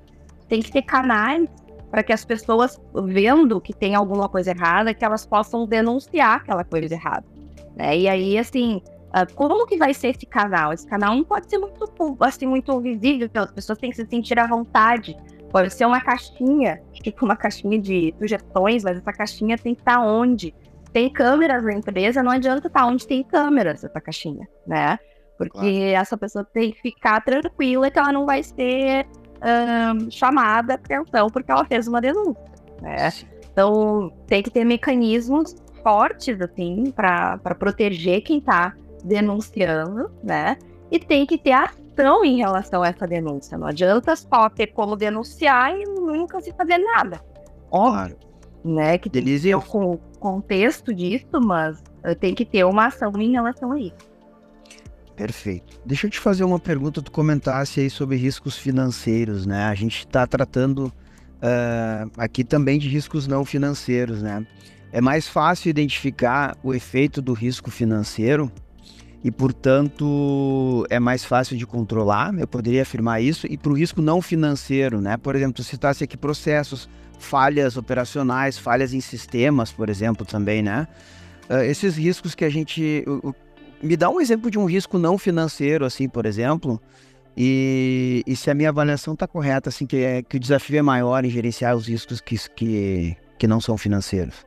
Tem 0.49 0.61
que 0.61 0.73
ter 0.73 0.83
canais 0.83 1.49
para 1.93 2.03
que 2.03 2.13
as 2.13 2.25
pessoas, 2.25 2.77
vendo 3.07 3.61
que 3.61 3.73
tem 3.73 3.95
alguma 3.95 4.29
coisa 4.29 4.51
errada, 4.51 4.93
que 4.93 5.05
elas 5.05 5.25
possam 5.25 5.65
denunciar 5.65 6.39
aquela 6.39 6.65
coisa 6.65 6.93
errada. 6.93 7.25
Né? 7.77 7.99
E 7.99 8.09
aí, 8.09 8.37
assim, 8.37 8.83
ah, 9.13 9.27
como 9.27 9.67
que 9.67 9.77
vai 9.77 9.93
ser 9.93 10.09
esse 10.09 10.27
canal? 10.27 10.73
Esse 10.73 10.87
canal 10.87 11.15
não 11.17 11.25
pode 11.25 11.49
ser 11.49 11.59
muito, 11.59 11.85
assim, 12.21 12.47
muito 12.47 12.81
visível, 12.81 13.27
então 13.27 13.45
as 13.45 13.53
pessoas 13.53 13.79
têm 13.79 13.91
que 13.91 13.97
se 13.97 14.07
sentir 14.07 14.39
à 14.39 14.47
vontade. 14.47 15.17
Pode 15.51 15.73
ser 15.75 15.85
uma 15.85 16.01
caixinha, 16.01 16.81
tipo 16.93 17.25
uma 17.25 17.37
caixinha 17.37 17.79
de 17.79 18.15
sugestões, 18.19 18.85
mas 18.85 18.99
essa 18.99 19.13
caixinha 19.13 19.59
tem 19.59 19.75
que 19.75 19.81
estar 19.81 20.01
onde? 20.01 20.55
tem 20.93 21.09
câmeras 21.09 21.63
na 21.65 21.73
empresa, 21.73 22.23
não 22.23 22.33
adianta 22.33 22.67
estar 22.67 22.87
onde 22.87 23.07
tem 23.07 23.23
câmeras 23.23 23.85
essa 23.85 24.01
caixinha, 24.01 24.49
né? 24.67 24.99
Porque 25.39 25.59
claro. 25.59 26.03
essa 26.03 26.17
pessoa 26.17 26.45
tem 26.45 26.73
que 26.73 26.81
ficar 26.81 27.23
tranquila 27.23 27.91
que 27.91 27.99
ela 27.99 28.13
não 28.13 28.27
vai 28.27 28.43
ser 28.43 29.07
um, 29.41 30.11
chamada 30.11 30.75
atenção 30.75 31.29
porque 31.29 31.51
ela 31.51 31.65
fez 31.65 31.87
uma 31.87 32.01
denúncia, 32.01 32.43
né? 32.83 33.11
Então 33.53 34.13
tem 34.27 34.43
que 34.43 34.51
ter 34.51 34.65
mecanismos 34.65 35.55
fortes 35.83 36.41
assim 36.41 36.93
para 36.95 37.39
proteger 37.59 38.23
quem 38.23 38.39
está 38.39 38.75
denunciando, 39.05 40.11
né? 40.23 40.57
E 40.91 40.99
tem 40.99 41.27
que 41.27 41.39
ter 41.39 41.53
ação 41.53 42.25
em 42.25 42.37
relação 42.37 42.83
a 42.83 42.89
essa 42.89 43.07
denúncia. 43.07 43.57
Não 43.57 43.67
adianta 43.67 44.15
só 44.17 44.49
ter 44.49 44.69
como 44.69 44.97
denunciar 44.97 45.77
e 45.79 45.85
nunca 45.85 46.41
se 46.41 46.53
fazer 46.53 46.79
nada. 46.79 47.21
Óbvio, 47.71 48.17
né? 48.65 48.99
Que 48.99 49.09
Delícia. 49.09 49.59
tem 49.59 49.81
o 49.81 49.99
contexto 50.19 50.93
disso, 50.93 51.41
mas 51.43 51.83
eh, 52.03 52.15
tem 52.15 52.35
que 52.35 52.45
ter 52.45 52.65
uma 52.65 52.87
ação 52.87 53.13
em 53.17 53.33
relação 53.33 53.73
a 53.73 53.81
isso. 53.81 54.11
Perfeito. 55.15 55.81
Deixa 55.85 56.07
eu 56.07 56.11
te 56.11 56.19
fazer 56.19 56.45
uma 56.45 56.59
pergunta, 56.59 57.03
tu 57.03 57.13
comentasse 57.13 57.81
aí 57.81 57.91
sobre 57.91 58.17
riscos 58.17 58.57
financeiros, 58.57 59.45
né? 59.47 59.65
A 59.65 59.75
gente 59.75 59.99
está 59.99 60.27
tratando 60.27 60.87
uh, 60.87 62.11
aqui 62.17 62.43
também 62.43 62.79
de 62.79 62.89
riscos 62.89 63.27
não 63.27 63.45
financeiros, 63.45 64.23
né? 64.23 64.47
é 64.93 65.01
mais 65.01 65.29
fácil 65.29 65.71
identificar 65.71 66.57
o 66.63 66.75
efeito 66.75 67.23
do 67.23 67.33
risco 67.33 67.71
financeiro 67.71 68.51
e, 69.23 69.31
portanto, 69.31 70.87
é 70.89 70.99
mais 70.99 71.25
fácil 71.25 71.57
de 71.57 71.67
controlar, 71.67 72.33
eu 72.39 72.47
poderia 72.47 72.83
afirmar 72.83 73.21
isso, 73.21 73.47
e 73.47 73.59
para 73.59 73.71
o 73.71 73.75
risco 73.77 74.01
não 74.01 74.23
financeiro, 74.23 75.01
né? 75.01 75.17
Por 75.19 75.37
exemplo, 75.37 75.55
tu 75.55 75.63
citasse 75.63 76.03
aqui 76.03 76.17
processos, 76.17 76.89
falhas 77.19 77.77
operacionais, 77.77 78.59
falhas 78.59 78.95
em 78.95 79.01
sistemas, 79.01 79.71
por 79.71 79.91
exemplo, 79.91 80.25
também, 80.25 80.63
né? 80.63 80.89
Uh, 81.51 81.63
esses 81.65 81.97
riscos 81.97 82.35
que 82.35 82.45
a 82.45 82.51
gente. 82.51 83.05
Uh, 83.07 83.35
me 83.83 83.97
dá 83.97 84.11
um 84.11 84.21
exemplo 84.21 84.51
de 84.51 84.59
um 84.59 84.65
risco 84.65 84.99
não 84.99 85.17
financeiro, 85.17 85.85
assim, 85.85 86.09
por 86.09 86.27
exemplo, 86.27 86.81
e, 87.37 88.23
e 88.27 88.37
se 88.37 88.51
a 88.51 88.55
minha 88.55 88.69
avaliação 88.69 89.15
está 89.15 89.27
correta, 89.27 89.69
assim, 89.69 89.87
que, 89.87 89.97
é, 89.97 90.23
que 90.23 90.37
o 90.37 90.41
desafio 90.41 90.79
é 90.79 90.83
maior 90.83 91.25
em 91.25 91.31
gerenciar 91.31 91.75
os 91.75 91.89
riscos 91.89 92.21
que, 92.21 92.37
que, 92.51 93.17
que 93.39 93.47
não 93.47 93.61
são 93.61 93.79
financeiros. 93.79 94.47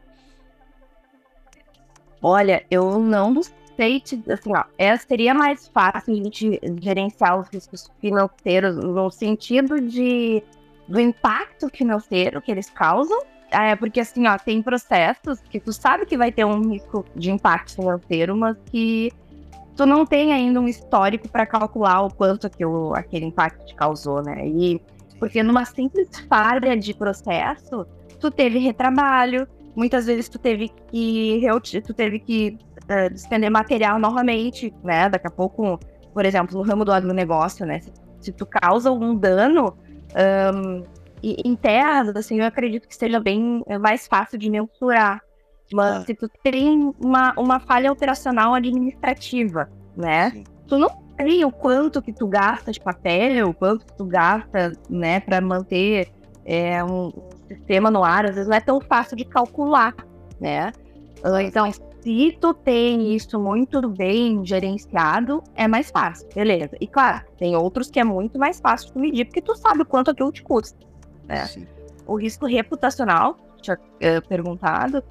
Olha, 2.21 2.63
eu 2.69 2.99
não 2.99 3.41
sei 3.75 3.99
te, 3.99 4.21
assim, 4.31 4.51
ó, 4.55 4.63
é, 4.77 4.95
seria 4.97 5.33
mais 5.33 5.67
fácil 5.67 6.13
a 6.13 6.17
gente 6.17 6.59
gerenciar 6.81 7.39
os 7.39 7.47
riscos 7.49 7.91
financeiros 7.99 8.75
no 8.75 9.09
sentido 9.09 9.79
de 9.81 10.43
do 10.87 10.99
impacto 10.99 11.69
financeiro 11.69 12.41
que 12.41 12.51
eles 12.51 12.69
causam. 12.69 13.19
É, 13.49 13.75
porque 13.75 13.99
assim, 13.99 14.27
ó, 14.27 14.37
tem 14.37 14.61
processos 14.61 15.39
que 15.49 15.59
tu 15.59 15.71
sabe 15.71 16.05
que 16.05 16.17
vai 16.17 16.31
ter 16.31 16.43
um 16.43 16.71
risco 16.71 17.05
de 17.15 17.31
impacto 17.31 17.75
financeiro, 17.75 18.35
mas 18.35 18.57
que 18.65 19.11
tu 19.75 19.85
não 19.85 20.05
tem 20.05 20.33
ainda 20.33 20.59
um 20.59 20.67
histórico 20.67 21.29
para 21.29 21.45
calcular 21.45 22.01
o 22.01 22.13
quanto 22.13 22.49
que 22.49 22.65
o, 22.65 22.93
aquele 22.95 23.25
impacto 23.25 23.63
te 23.65 23.75
causou, 23.75 24.23
né? 24.23 24.47
E 24.47 24.81
porque 25.19 25.41
numa 25.43 25.65
simples 25.65 26.09
falha 26.27 26.75
de 26.75 26.93
processo, 26.93 27.85
tu 28.19 28.31
teve 28.31 28.57
retrabalho, 28.57 29.47
muitas 29.75 30.05
vezes 30.05 30.27
tu 30.27 30.39
teve 30.39 30.69
que 30.91 31.41
tu 31.85 31.93
teve 31.93 32.19
que 32.19 32.57
uh, 32.83 33.09
despender 33.11 33.51
material 33.51 33.99
novamente, 33.99 34.73
né? 34.83 35.09
Daqui 35.09 35.27
a 35.27 35.31
pouco, 35.31 35.79
por 36.13 36.25
exemplo, 36.25 36.57
no 36.57 36.63
ramo 36.63 36.85
do 36.85 36.91
agronegócio, 36.91 37.65
né? 37.65 37.79
Se, 37.79 37.91
se 38.19 38.31
tu 38.31 38.45
causa 38.45 38.89
algum 38.89 39.15
dano 39.15 39.75
um, 40.53 40.83
em 41.23 41.55
terras, 41.55 42.15
assim, 42.15 42.39
eu 42.39 42.45
acredito 42.45 42.87
que 42.87 42.95
seja 42.95 43.19
bem 43.19 43.63
é 43.67 43.77
mais 43.77 44.07
fácil 44.07 44.37
de 44.37 44.49
mensurar. 44.49 45.21
Mas 45.71 45.97
ah. 45.97 46.05
se 46.05 46.13
tu 46.13 46.29
tem 46.43 46.93
uma, 46.99 47.33
uma 47.37 47.59
falha 47.59 47.91
operacional 47.91 48.53
administrativa, 48.53 49.69
né? 49.95 50.31
Sim. 50.31 50.43
Tu 50.67 50.77
não 50.77 50.89
tem 51.17 51.45
o 51.45 51.51
quanto 51.51 52.01
que 52.01 52.11
tu 52.11 52.27
gasta 52.27 52.71
de 52.71 52.79
papel, 52.79 53.49
o 53.49 53.53
quanto 53.53 53.85
que 53.85 53.95
tu 53.95 54.05
gasta, 54.05 54.73
né, 54.89 55.19
para 55.19 55.39
manter 55.39 56.11
é, 56.45 56.83
um, 56.83 57.07
um, 57.07 57.29
sistema 57.47 57.89
no 57.89 58.03
ar, 58.03 58.25
às 58.25 58.35
vezes 58.35 58.49
não 58.49 58.57
é 58.57 58.61
tão 58.61 58.81
fácil 58.81 59.15
de 59.15 59.23
calcular, 59.23 59.95
né? 60.39 60.71
Então, 61.41 61.69
se 62.03 62.37
tu 62.39 62.53
tem 62.53 63.15
isso 63.15 63.39
muito 63.39 63.87
bem 63.87 64.45
gerenciado, 64.45 65.41
é 65.55 65.69
mais 65.69 65.89
fácil, 65.89 66.27
beleza. 66.35 66.75
E 66.81 66.85
claro, 66.85 67.25
tem 67.37 67.55
outros 67.55 67.89
que 67.89 67.97
é 67.97 68.03
muito 68.03 68.37
mais 68.37 68.59
fácil 68.59 68.93
de 68.93 68.99
medir, 68.99 69.25
porque 69.25 69.41
tu 69.41 69.55
sabe 69.55 69.83
o 69.83 69.85
quanto 69.85 70.11
aquilo 70.11 70.29
te 70.29 70.43
custa. 70.43 70.77
Né? 71.25 71.45
O 72.05 72.17
risco 72.17 72.45
reputacional, 72.45 73.37
tinha 73.61 73.77
uh, 73.77 74.27
perguntado, 74.27 75.01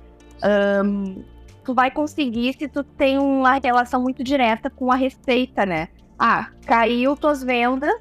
um, 0.84 1.24
tu 1.64 1.72
vai 1.72 1.90
conseguir 1.90 2.52
se 2.58 2.68
tu 2.68 2.84
tem 2.84 3.18
uma 3.18 3.54
relação 3.54 4.02
muito 4.02 4.22
direta 4.22 4.68
com 4.68 4.92
a 4.92 4.94
receita, 4.94 5.64
né? 5.64 5.88
Ah, 6.18 6.50
caiu 6.66 7.16
tuas 7.16 7.42
vendas, 7.42 7.94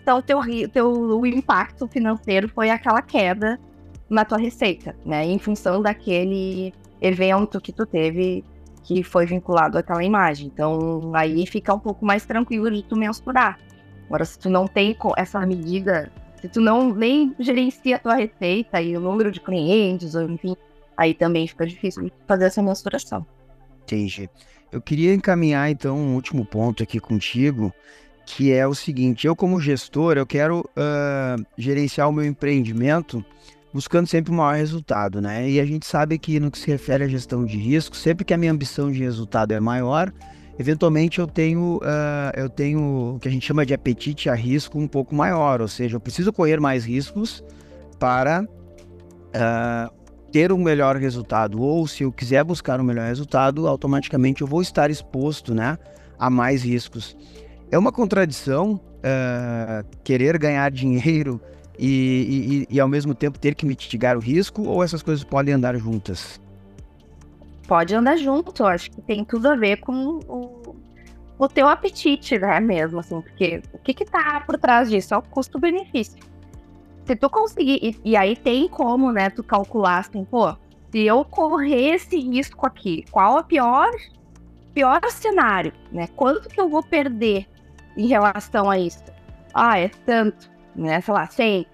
então 0.00 0.22
teu, 0.22 0.40
teu, 0.72 0.90
o 0.90 1.26
impacto 1.26 1.86
financeiro 1.88 2.48
foi 2.48 2.70
aquela 2.70 3.02
queda 3.02 3.60
na 4.08 4.24
tua 4.24 4.38
receita, 4.38 4.96
né? 5.04 5.26
Em 5.26 5.38
função 5.38 5.82
daquele 5.82 6.72
evento 7.00 7.60
que 7.60 7.72
tu 7.72 7.86
teve 7.86 8.44
que 8.84 9.02
foi 9.02 9.26
vinculado 9.26 9.78
àquela 9.78 10.04
imagem. 10.04 10.46
Então, 10.46 11.12
aí 11.14 11.46
fica 11.46 11.74
um 11.74 11.78
pouco 11.78 12.04
mais 12.04 12.24
tranquilo 12.24 12.70
de 12.70 12.82
tu 12.82 12.96
mensurar. 12.96 13.58
Agora, 14.06 14.24
se 14.24 14.38
tu 14.38 14.50
não 14.50 14.66
tem 14.66 14.96
essa 15.16 15.44
medida, 15.46 16.12
se 16.40 16.48
tu 16.48 16.60
não 16.60 16.94
nem 16.94 17.34
gerencia 17.38 17.96
a 17.96 17.98
tua 17.98 18.14
receita 18.14 18.80
e 18.80 18.96
o 18.96 19.00
número 19.00 19.32
de 19.32 19.40
clientes, 19.40 20.14
ou 20.14 20.22
enfim, 20.28 20.54
aí 20.96 21.14
também 21.14 21.46
fica 21.46 21.66
difícil 21.66 22.10
fazer 22.28 22.44
essa 22.44 22.62
mensuração. 22.62 23.26
Entendi. 23.82 24.28
Eu 24.70 24.82
queria 24.82 25.14
encaminhar, 25.14 25.70
então, 25.70 25.96
um 25.96 26.14
último 26.14 26.44
ponto 26.44 26.82
aqui 26.82 27.00
contigo, 27.00 27.72
que 28.26 28.52
é 28.52 28.66
o 28.66 28.74
seguinte, 28.74 29.26
eu 29.26 29.34
como 29.34 29.60
gestor, 29.60 30.16
eu 30.16 30.26
quero 30.26 30.60
uh, 30.60 31.44
gerenciar 31.56 32.08
o 32.08 32.12
meu 32.12 32.24
empreendimento 32.24 33.24
buscando 33.74 34.06
sempre 34.06 34.30
o 34.30 34.34
maior 34.34 34.56
resultado, 34.56 35.20
né? 35.20 35.50
E 35.50 35.58
a 35.58 35.66
gente 35.66 35.84
sabe 35.84 36.16
que 36.16 36.38
no 36.38 36.48
que 36.48 36.56
se 36.56 36.70
refere 36.70 37.02
à 37.02 37.08
gestão 37.08 37.44
de 37.44 37.58
risco, 37.58 37.96
sempre 37.96 38.24
que 38.24 38.32
a 38.32 38.38
minha 38.38 38.52
ambição 38.52 38.90
de 38.92 39.02
resultado 39.02 39.50
é 39.50 39.58
maior, 39.58 40.12
eventualmente 40.56 41.18
eu 41.18 41.26
tenho, 41.26 41.78
uh, 41.78 42.30
eu 42.36 42.48
tenho 42.48 43.16
o 43.16 43.18
que 43.18 43.26
a 43.26 43.30
gente 43.30 43.44
chama 43.44 43.66
de 43.66 43.74
apetite 43.74 44.30
a 44.30 44.34
risco 44.34 44.78
um 44.78 44.86
pouco 44.86 45.12
maior, 45.12 45.60
ou 45.60 45.66
seja, 45.66 45.96
eu 45.96 46.00
preciso 46.00 46.32
correr 46.32 46.60
mais 46.60 46.84
riscos 46.84 47.42
para 47.98 48.44
uh, 48.44 49.94
ter 50.30 50.52
um 50.52 50.58
melhor 50.58 50.94
resultado, 50.94 51.60
ou 51.60 51.84
se 51.88 52.04
eu 52.04 52.12
quiser 52.12 52.44
buscar 52.44 52.80
um 52.80 52.84
melhor 52.84 53.08
resultado, 53.08 53.66
automaticamente 53.66 54.42
eu 54.42 54.46
vou 54.46 54.62
estar 54.62 54.88
exposto, 54.88 55.52
né, 55.52 55.76
a 56.16 56.30
mais 56.30 56.62
riscos. 56.62 57.16
É 57.72 57.76
uma 57.76 57.90
contradição 57.90 58.74
uh, 58.74 59.84
querer 60.04 60.38
ganhar 60.38 60.70
dinheiro 60.72 61.40
e, 61.78 62.66
e, 62.70 62.76
e, 62.76 62.80
ao 62.80 62.88
mesmo 62.88 63.14
tempo 63.14 63.38
ter 63.38 63.54
que 63.54 63.66
mitigar 63.66 64.16
o 64.16 64.20
risco 64.20 64.62
ou 64.62 64.82
essas 64.82 65.02
coisas 65.02 65.24
podem 65.24 65.54
andar 65.54 65.76
juntas? 65.76 66.40
Pode 67.66 67.94
andar 67.94 68.16
junto, 68.16 68.64
acho 68.64 68.90
que 68.90 69.00
tem 69.00 69.24
tudo 69.24 69.48
a 69.48 69.56
ver 69.56 69.78
com 69.78 70.20
o, 70.28 70.76
o 71.38 71.48
teu 71.48 71.66
apetite, 71.66 72.38
né, 72.38 72.60
mesmo, 72.60 73.00
assim, 73.00 73.20
porque 73.20 73.62
o 73.72 73.78
que 73.78 73.94
que 73.94 74.04
tá 74.04 74.40
por 74.46 74.58
trás 74.58 74.90
disso? 74.90 75.14
É 75.14 75.16
o 75.16 75.22
custo-benefício. 75.22 76.18
Se 77.04 77.16
tu 77.16 77.28
conseguir, 77.28 77.80
e, 77.82 78.00
e, 78.12 78.16
aí 78.16 78.36
tem 78.36 78.68
como, 78.68 79.10
né, 79.10 79.30
tu 79.30 79.42
calcular, 79.42 79.98
assim, 79.98 80.24
pô, 80.24 80.54
se 80.92 81.00
eu 81.00 81.24
correr 81.24 81.94
esse 81.94 82.18
risco 82.18 82.66
aqui, 82.66 83.04
qual 83.10 83.38
é 83.38 83.40
o 83.40 83.44
pior, 83.44 83.90
pior 84.72 85.00
cenário, 85.10 85.72
né, 85.90 86.06
quanto 86.14 86.48
que 86.48 86.60
eu 86.60 86.68
vou 86.68 86.82
perder 86.82 87.46
em 87.96 88.06
relação 88.06 88.70
a 88.70 88.78
isso? 88.78 89.02
Ah, 89.52 89.78
é 89.78 89.88
tanto 89.88 90.53
né? 90.74 91.00
Sei 91.00 91.14
lá, 91.14 91.26
100. 91.26 91.66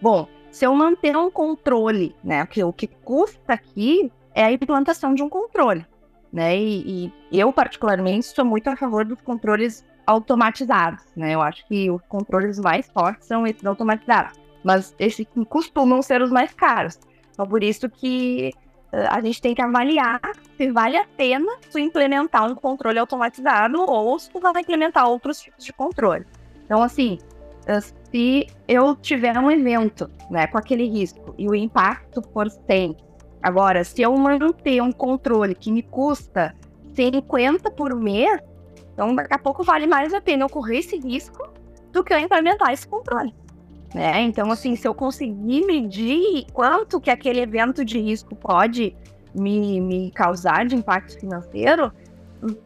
Bom, 0.00 0.28
se 0.50 0.64
eu 0.64 0.74
manter 0.74 1.16
um 1.16 1.30
controle, 1.30 2.14
né? 2.22 2.46
Que 2.46 2.62
o 2.62 2.72
que 2.72 2.86
custa 2.86 3.54
aqui 3.54 4.12
é 4.34 4.44
a 4.44 4.52
implantação 4.52 5.12
de 5.12 5.22
um 5.22 5.28
controle, 5.28 5.84
né? 6.32 6.56
E, 6.56 7.12
e, 7.30 7.40
eu 7.40 7.52
particularmente 7.52 8.26
sou 8.26 8.44
muito 8.44 8.68
a 8.68 8.76
favor 8.76 9.04
dos 9.04 9.20
controles 9.20 9.84
automatizados, 10.06 11.02
né? 11.16 11.34
Eu 11.34 11.42
acho 11.42 11.66
que 11.66 11.90
os 11.90 12.02
controles 12.02 12.58
mais 12.60 12.88
fortes 12.88 13.26
são 13.26 13.46
esses 13.46 13.64
automatizados, 13.64 14.38
mas 14.62 14.94
esses 14.98 15.26
costumam 15.48 16.02
ser 16.02 16.22
os 16.22 16.30
mais 16.30 16.52
caros. 16.52 16.98
Então 17.32 17.46
por 17.46 17.64
isso 17.64 17.88
que 17.88 18.52
uh, 18.92 19.08
a 19.10 19.20
gente 19.20 19.40
tem 19.40 19.54
que 19.54 19.62
avaliar 19.62 20.20
se 20.56 20.70
vale 20.70 20.96
a 20.96 21.06
pena 21.16 21.50
tu 21.70 21.78
implementar 21.78 22.44
um 22.48 22.54
controle 22.54 22.98
automatizado 22.98 23.80
ou 23.80 24.18
se 24.18 24.30
tu 24.30 24.38
vai 24.40 24.60
implementar 24.60 25.08
outros 25.08 25.40
tipos 25.40 25.64
de 25.64 25.72
controle. 25.72 26.24
Então 26.64 26.82
assim, 26.82 27.18
se 28.14 28.46
eu 28.68 28.94
tiver 28.94 29.36
um 29.36 29.50
evento, 29.50 30.08
né, 30.30 30.46
com 30.46 30.56
aquele 30.56 30.88
risco 30.88 31.34
e 31.36 31.48
o 31.48 31.54
impacto 31.54 32.22
for 32.32 32.48
100. 32.48 32.96
Agora, 33.42 33.82
se 33.82 34.02
eu 34.02 34.16
manter 34.16 34.80
um 34.80 34.92
controle 34.92 35.52
que 35.52 35.72
me 35.72 35.82
custa 35.82 36.54
50 36.94 37.72
por 37.72 37.92
mês, 37.96 38.40
então 38.92 39.16
daqui 39.16 39.34
a 39.34 39.38
pouco 39.38 39.64
vale 39.64 39.88
mais 39.88 40.14
a 40.14 40.20
pena 40.20 40.44
eu 40.44 40.48
correr 40.48 40.78
esse 40.78 40.96
risco 40.96 41.44
do 41.90 42.04
que 42.04 42.14
eu 42.14 42.18
implementar 42.20 42.72
esse 42.72 42.86
controle. 42.86 43.34
Né? 43.92 44.20
Então, 44.20 44.48
assim, 44.52 44.76
se 44.76 44.86
eu 44.86 44.94
conseguir 44.94 45.66
medir 45.66 46.46
quanto 46.52 47.00
que 47.00 47.10
aquele 47.10 47.40
evento 47.40 47.84
de 47.84 47.98
risco 47.98 48.36
pode 48.36 48.96
me, 49.34 49.80
me 49.80 50.12
causar 50.12 50.64
de 50.66 50.76
impacto 50.76 51.18
financeiro, 51.18 51.92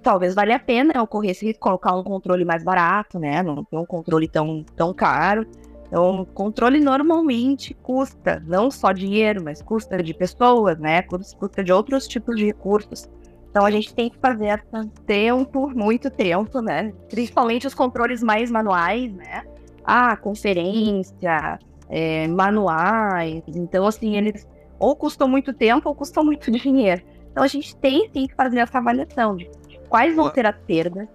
talvez 0.02 0.34
valha 0.34 0.56
a 0.56 0.58
pena 0.58 0.92
eu 0.94 1.06
correr 1.06 1.30
esse 1.30 1.46
risco, 1.46 1.60
colocar 1.60 1.94
um 1.94 2.02
controle 2.02 2.44
mais 2.44 2.64
barato, 2.64 3.18
né? 3.18 3.42
Não 3.42 3.64
ter 3.64 3.76
um 3.76 3.86
controle 3.86 4.28
tão, 4.28 4.64
tão 4.76 4.92
caro. 4.92 5.46
Então, 5.86 6.26
controle 6.34 6.80
normalmente 6.80 7.74
custa 7.74 8.42
não 8.46 8.70
só 8.70 8.92
dinheiro, 8.92 9.42
mas 9.42 9.62
custa 9.62 10.02
de 10.02 10.12
pessoas, 10.12 10.78
né? 10.78 11.02
Custa 11.02 11.64
de 11.64 11.72
outros 11.72 12.06
tipos 12.06 12.36
de 12.36 12.46
recursos. 12.46 13.08
Então 13.50 13.64
a 13.64 13.70
gente 13.70 13.94
tem 13.94 14.10
que 14.10 14.18
fazer 14.18 14.62
tempo, 15.06 15.68
muito 15.70 16.10
tempo, 16.10 16.60
né? 16.60 16.92
Principalmente 17.08 17.66
os 17.66 17.74
controles 17.74 18.22
mais 18.22 18.50
manuais, 18.50 19.12
né? 19.12 19.44
Ah, 19.84 20.16
conferência, 20.16 21.58
é, 21.88 22.28
manuais. 22.28 23.42
Então, 23.48 23.86
assim, 23.86 24.16
eles 24.16 24.46
ou 24.78 24.94
custam 24.94 25.26
muito 25.26 25.52
tempo 25.52 25.88
ou 25.88 25.94
custam 25.94 26.24
muito 26.24 26.50
dinheiro. 26.52 27.02
Então 27.30 27.42
a 27.42 27.48
gente 27.48 27.76
tem 27.76 28.08
sim 28.12 28.26
que 28.26 28.34
fazer 28.34 28.58
essa 28.58 28.78
avaliação 28.78 29.36
de 29.36 29.48
quais 29.88 30.14
vão 30.14 30.32
ser 30.32 30.46
as 30.46 30.56
perdas. 30.66 31.08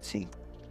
Sim. 0.00 0.26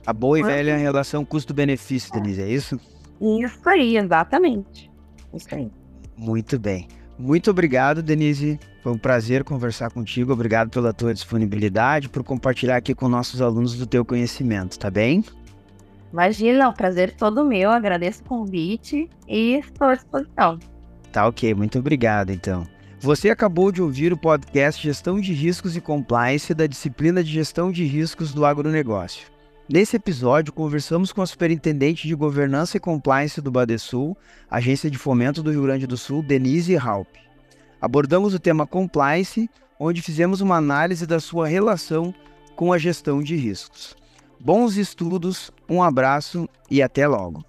A 0.06 0.14
boa 0.14 0.40
e 0.40 0.44
velha 0.44 0.78
relação 0.78 1.24
custo-benefício, 1.24 2.12
Denise, 2.12 2.42
é 2.42 2.48
isso? 2.48 2.80
Isso 3.22 3.70
aí, 3.70 3.98
exatamente. 3.98 4.90
Isso 5.34 5.54
aí. 5.54 5.72
Muito 6.18 6.58
bem. 6.58 6.88
Muito 7.18 7.52
obrigado, 7.52 8.02
Denise, 8.02 8.58
Foi 8.82 8.94
um 8.94 8.98
prazer 8.98 9.44
conversar 9.44 9.92
contigo. 9.92 10.32
Obrigado 10.32 10.70
pela 10.70 10.94
tua 10.94 11.14
disponibilidade, 11.14 12.08
por 12.08 12.24
compartilhar 12.24 12.78
aqui 12.78 12.96
com 12.96 13.10
nossos 13.10 13.42
alunos 13.42 13.76
do 13.76 13.86
teu 13.86 14.06
conhecimento, 14.06 14.80
tá 14.80 14.90
bem? 14.90 15.24
Imagina, 16.14 16.70
o 16.70 16.74
prazer 16.74 17.14
todo 17.16 17.46
meu. 17.46 17.70
Agradeço 17.72 18.22
o 18.24 18.26
convite 18.26 19.10
e 19.28 19.56
estou 19.56 19.90
à 19.90 19.96
disposição. 19.96 20.58
Tá 21.12 21.28
ok, 21.28 21.54
muito 21.54 21.78
obrigado 21.78 22.32
então. 22.32 22.66
Você 23.02 23.30
acabou 23.30 23.72
de 23.72 23.82
ouvir 23.82 24.12
o 24.12 24.18
podcast 24.18 24.84
Gestão 24.84 25.22
de 25.22 25.32
Riscos 25.32 25.78
e 25.78 25.80
Compliance 25.80 26.54
da 26.54 26.68
disciplina 26.68 27.24
de 27.24 27.32
Gestão 27.32 27.72
de 27.72 27.86
Riscos 27.86 28.34
do 28.34 28.46
Agronegócio. 28.46 29.26
Nesse 29.70 29.96
episódio, 29.96 30.52
conversamos 30.52 31.14
com 31.14 31.22
a 31.22 31.26
Superintendente 31.26 32.10
de 32.10 32.14
Governança 32.14 32.76
e 32.76 32.80
Compliance 32.80 33.40
do 33.40 33.50
Badesul, 33.50 34.18
Agência 34.52 34.92
de 34.92 34.98
Fomento 34.98 35.42
do 35.42 35.50
Rio 35.50 35.64
Grande 35.64 35.88
do 35.88 35.96
Sul, 35.96 36.22
Denise 36.22 36.76
Halp. 36.76 37.08
Abordamos 37.80 38.34
o 38.34 38.40
tema 38.40 38.68
compliance, 38.68 39.50
onde 39.80 40.02
fizemos 40.02 40.42
uma 40.42 40.58
análise 40.58 41.08
da 41.08 41.22
sua 41.22 41.48
relação 41.48 42.14
com 42.54 42.74
a 42.74 42.78
gestão 42.78 43.24
de 43.24 43.38
riscos. 43.38 43.96
Bons 44.38 44.76
estudos, 44.76 45.52
um 45.70 45.82
abraço 45.82 46.50
e 46.70 46.82
até 46.82 47.08
logo. 47.08 47.49